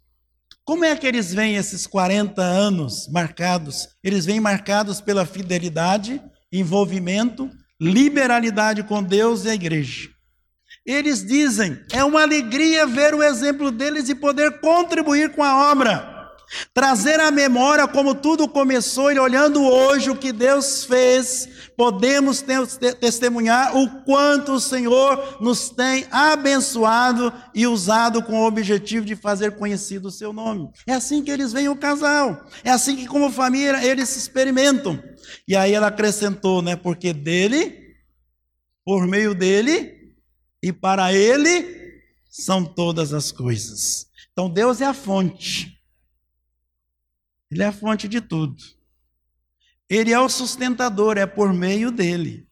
Como 0.65 0.84
é 0.84 0.95
que 0.95 1.06
eles 1.06 1.32
veem 1.32 1.58
esses 1.58 1.86
40 1.86 2.41
anos 2.41 3.08
marcados? 3.08 3.88
Eles 4.04 4.25
vêm 4.25 4.39
marcados 4.39 4.99
pela 4.99 5.23
fidelidade, 5.23 6.19
envolvimento, 6.51 7.51
liberalidade 7.80 8.82
com 8.82 9.04
Deus 9.04 9.45
e 9.45 9.49
a 9.49 9.54
igreja. 9.54 10.10
Eles 10.84 11.23
dizem: 11.23 11.80
é 11.93 12.04
uma 12.04 12.23
alegria 12.23 12.88
ver 12.88 13.13
o 13.13 13.21
exemplo 13.21 13.69
deles 13.69 14.10
e 14.10 14.15
poder 14.15 14.60
contribuir 14.60 15.36
com 15.36 15.43
a 15.43 15.71
obra. 15.71 16.14
Trazer 16.73 17.19
à 17.19 17.31
memória 17.31 17.88
como 17.88 18.13
tudo 18.13 18.47
começou 18.47 19.12
e 19.12 19.19
olhando 19.19 19.63
hoje 19.63 20.10
o 20.10 20.15
que 20.15 20.31
Deus 20.31 20.86
fez, 20.86 21.49
podemos 21.75 22.43
testemunhar 22.99 23.75
o 23.75 24.03
quanto 24.03 24.53
o 24.53 24.60
Senhor 24.60 25.38
nos 25.41 25.69
tem 25.69 26.05
abençoado 26.12 27.34
e 27.53 27.65
usado 27.65 28.21
com 28.21 28.41
o 28.41 28.45
objetivo 28.45 29.05
de 29.05 29.15
fazer 29.15 29.55
conhecido 29.55 30.08
o 30.08 30.12
seu 30.12 30.31
nome. 30.31 30.69
É 30.88 30.93
assim 30.93 31.23
que 31.23 31.31
eles 31.31 31.51
veem 31.51 31.69
o 31.69 31.75
casal, 31.75 32.45
é 32.63 32.71
assim 32.71 32.95
que, 32.95 33.08
como 33.08 33.31
família, 33.31 33.86
eles 33.86 34.10
se 34.10 34.19
experimentam. 34.19 35.01
E 35.47 35.55
aí 35.55 35.73
ela 35.73 35.88
acrescentou, 35.88 36.62
né? 36.62 36.75
Porque 36.75 37.12
dele, 37.12 37.95
por 38.84 39.08
meio 39.08 39.34
dele 39.34 40.13
e 40.62 40.71
para 40.71 41.13
ele 41.13 42.01
são 42.29 42.63
todas 42.63 43.13
as 43.13 43.31
coisas. 43.31 44.08
Então 44.31 44.49
Deus 44.49 44.81
é 44.81 44.86
a 44.86 44.93
fonte. 44.93 45.74
Ele 47.51 47.63
é 47.63 47.67
a 47.67 47.71
fonte 47.71 48.08
de 48.08 48.21
tudo. 48.21 48.55
Ele 49.89 50.12
é 50.12 50.19
o 50.19 50.29
sustentador, 50.29 51.17
é 51.17 51.25
por 51.25 51.53
meio 51.53 51.91
dele. 51.91 52.47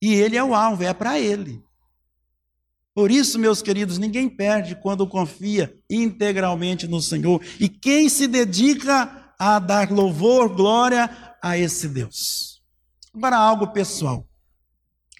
E 0.00 0.14
ele 0.14 0.36
é 0.36 0.44
o 0.44 0.54
alvo, 0.54 0.82
é 0.82 0.94
para 0.94 1.18
ele. 1.18 1.62
Por 2.94 3.10
isso, 3.10 3.38
meus 3.38 3.62
queridos, 3.62 3.98
ninguém 3.98 4.28
perde 4.28 4.74
quando 4.74 5.06
confia 5.06 5.74
integralmente 5.88 6.86
no 6.86 7.00
Senhor. 7.00 7.42
E 7.58 7.68
quem 7.68 8.08
se 8.08 8.26
dedica 8.26 9.34
a 9.38 9.58
dar 9.58 9.90
louvor, 9.90 10.54
glória 10.54 11.08
a 11.42 11.56
esse 11.56 11.88
Deus. 11.88 12.62
Agora, 13.14 13.36
algo 13.36 13.68
pessoal. 13.68 14.26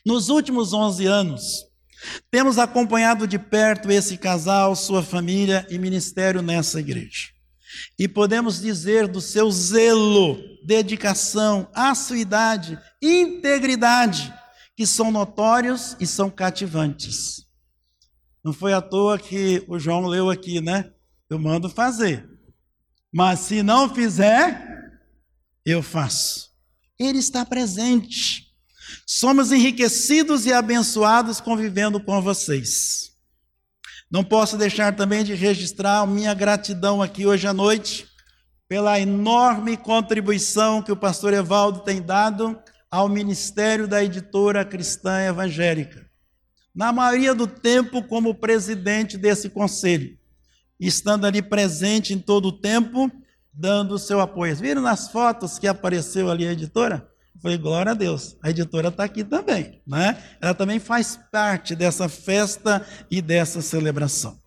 Nos 0.04 0.28
últimos 0.28 0.72
11 0.72 1.06
anos, 1.06 1.64
temos 2.30 2.58
acompanhado 2.58 3.26
de 3.26 3.38
perto 3.38 3.90
esse 3.90 4.16
casal, 4.16 4.74
sua 4.74 5.02
família 5.02 5.66
e 5.70 5.78
ministério 5.78 6.42
nessa 6.42 6.80
igreja. 6.80 7.28
E 7.98 8.08
podemos 8.08 8.60
dizer 8.60 9.06
do 9.06 9.20
seu 9.20 9.50
zelo, 9.50 10.38
dedicação, 10.64 11.68
assiduidade, 11.74 12.78
integridade, 13.00 14.32
que 14.76 14.86
são 14.86 15.10
notórios 15.10 15.96
e 16.00 16.06
são 16.06 16.30
cativantes. 16.30 17.46
Não 18.42 18.52
foi 18.52 18.72
à 18.72 18.80
toa 18.80 19.18
que 19.18 19.64
o 19.68 19.78
João 19.78 20.06
leu 20.06 20.30
aqui, 20.30 20.60
né? 20.60 20.90
Eu 21.28 21.38
mando 21.38 21.68
fazer. 21.68 22.28
Mas 23.12 23.40
se 23.40 23.62
não 23.62 23.92
fizer, 23.92 25.00
eu 25.64 25.82
faço. 25.82 26.50
Ele 26.98 27.18
está 27.18 27.44
presente. 27.44 28.46
Somos 29.06 29.52
enriquecidos 29.52 30.46
e 30.46 30.52
abençoados 30.52 31.40
convivendo 31.40 32.00
com 32.00 32.20
vocês. 32.22 33.09
Não 34.10 34.24
posso 34.24 34.56
deixar 34.58 34.96
também 34.96 35.22
de 35.22 35.34
registrar 35.34 36.04
minha 36.04 36.34
gratidão 36.34 37.00
aqui 37.00 37.26
hoje 37.26 37.46
à 37.46 37.54
noite 37.54 38.08
pela 38.68 38.98
enorme 38.98 39.76
contribuição 39.76 40.82
que 40.82 40.90
o 40.90 40.96
pastor 40.96 41.32
Evaldo 41.32 41.80
tem 41.80 42.02
dado 42.02 42.58
ao 42.90 43.08
ministério 43.08 43.86
da 43.86 44.02
editora 44.02 44.64
cristã 44.64 45.20
evangélica. 45.20 46.10
Na 46.74 46.92
maioria 46.92 47.34
do 47.34 47.46
tempo, 47.46 48.02
como 48.02 48.34
presidente 48.34 49.16
desse 49.16 49.48
conselho, 49.48 50.18
estando 50.78 51.24
ali 51.24 51.40
presente 51.40 52.12
em 52.12 52.18
todo 52.18 52.46
o 52.46 52.60
tempo, 52.60 53.10
dando 53.52 53.94
o 53.94 53.98
seu 53.98 54.20
apoio. 54.20 54.56
Viram 54.56 54.82
nas 54.82 55.08
fotos 55.08 55.56
que 55.56 55.68
apareceu 55.68 56.28
ali 56.28 56.48
a 56.48 56.52
editora? 56.52 57.09
Falei, 57.42 57.56
glória 57.56 57.92
a 57.92 57.94
Deus, 57.94 58.36
a 58.42 58.50
editora 58.50 58.88
está 58.88 59.04
aqui 59.04 59.24
também, 59.24 59.80
né? 59.86 60.22
Ela 60.42 60.52
também 60.52 60.78
faz 60.78 61.18
parte 61.32 61.74
dessa 61.74 62.06
festa 62.06 62.86
e 63.10 63.22
dessa 63.22 63.62
celebração. 63.62 64.38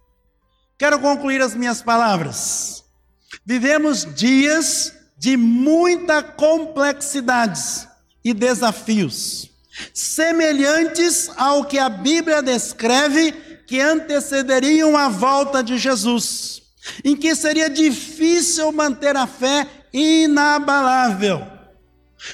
Quero 0.77 0.99
concluir 0.99 1.41
as 1.41 1.55
minhas 1.55 1.81
palavras. 1.81 2.83
Vivemos 3.43 4.05
dias 4.13 4.93
de 5.17 5.35
muita 5.35 6.21
complexidades 6.21 7.87
e 8.23 8.31
desafios, 8.31 9.49
semelhantes 9.91 11.31
ao 11.35 11.65
que 11.65 11.79
a 11.79 11.89
Bíblia 11.89 12.43
descreve 12.43 13.31
que 13.65 13.81
antecederiam 13.81 14.95
a 14.95 15.09
volta 15.09 15.63
de 15.63 15.79
Jesus, 15.79 16.61
em 17.03 17.15
que 17.15 17.33
seria 17.33 17.71
difícil 17.71 18.71
manter 18.71 19.15
a 19.17 19.25
fé 19.25 19.67
inabalável 19.91 21.52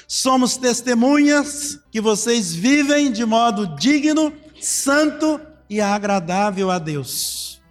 Somos 0.06 0.56
testemunhas 0.56 1.78
que 1.90 2.00
vocês 2.00 2.54
vivem 2.54 3.10
de 3.10 3.24
modo 3.24 3.74
digno, 3.76 4.32
santo 4.60 5.40
e 5.68 5.80
agradável 5.80 6.70
a 6.70 6.78
Deus. 6.78 7.62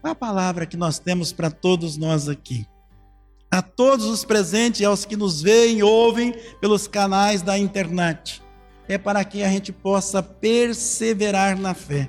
Qual 0.00 0.12
a 0.12 0.14
palavra 0.14 0.66
que 0.66 0.76
nós 0.76 0.98
temos 0.98 1.32
para 1.32 1.50
todos 1.50 1.96
nós 1.96 2.28
aqui? 2.28 2.64
A 3.50 3.60
todos 3.60 4.06
os 4.06 4.24
presentes 4.24 4.80
e 4.80 4.84
aos 4.84 5.04
que 5.04 5.16
nos 5.16 5.42
veem 5.42 5.78
e 5.78 5.82
ouvem 5.82 6.32
pelos 6.60 6.86
canais 6.86 7.42
da 7.42 7.58
internet. 7.58 8.42
É 8.88 8.96
para 8.96 9.24
que 9.24 9.42
a 9.42 9.48
gente 9.48 9.72
possa 9.72 10.22
perseverar 10.22 11.58
na 11.58 11.74
fé, 11.74 12.08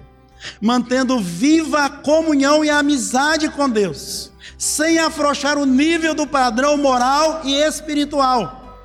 mantendo 0.61 1.19
viva 1.19 1.85
a 1.85 1.89
comunhão 1.89 2.63
e 2.63 2.69
a 2.69 2.79
amizade 2.79 3.49
com 3.49 3.69
Deus 3.69 4.31
sem 4.57 4.97
afrouxar 4.97 5.57
o 5.57 5.65
nível 5.65 6.15
do 6.15 6.25
padrão 6.25 6.75
moral 6.77 7.41
e 7.43 7.53
espiritual. 7.53 8.79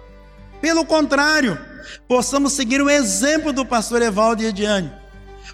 Pelo 0.61 0.85
contrário, 0.85 1.59
possamos 2.07 2.53
seguir 2.53 2.83
o 2.83 2.91
exemplo 2.91 3.53
do 3.53 3.65
pastor 3.65 4.03
Evaldo 4.03 4.43
e 4.43 4.47
Ediane, 4.47 4.93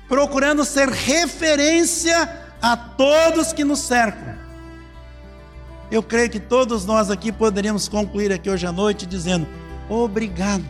procurando 0.08 0.64
ser 0.64 0.88
referência 0.88 2.28
a 2.61 2.76
todos 2.76 3.52
que 3.52 3.64
nos 3.64 3.78
cercam. 3.80 4.37
Eu 5.90 6.02
creio 6.02 6.28
que 6.28 6.40
todos 6.40 6.84
nós 6.84 7.11
aqui 7.11 7.32
poderíamos 7.32 7.88
concluir 7.88 8.32
aqui 8.32 8.50
hoje 8.50 8.66
à 8.66 8.72
noite 8.72 9.06
dizendo: 9.06 9.46
obrigado 9.88 10.66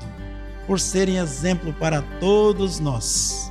por 0.67 0.79
serem 0.79 1.17
exemplo 1.17 1.73
para 1.73 2.03
todos 2.21 2.79
nós. 2.79 3.48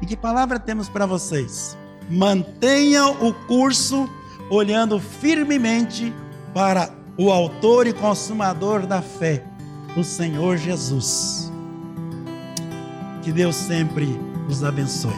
E 0.00 0.06
que 0.06 0.16
palavra 0.16 0.58
temos 0.58 0.88
para 0.88 1.06
vocês? 1.06 1.76
Mantenham 2.10 3.16
o 3.26 3.32
curso 3.32 4.08
olhando 4.50 4.98
firmemente 4.98 6.12
para 6.54 6.90
o 7.16 7.30
Autor 7.30 7.86
e 7.86 7.92
Consumador 7.92 8.86
da 8.86 9.02
fé, 9.02 9.44
o 9.96 10.04
Senhor 10.04 10.56
Jesus. 10.56 11.52
Que 13.22 13.32
Deus 13.32 13.56
sempre 13.56 14.06
nos 14.48 14.64
abençoe. 14.64 15.16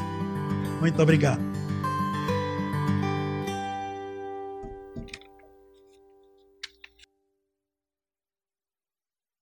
Muito 0.80 1.00
obrigado. 1.00 1.49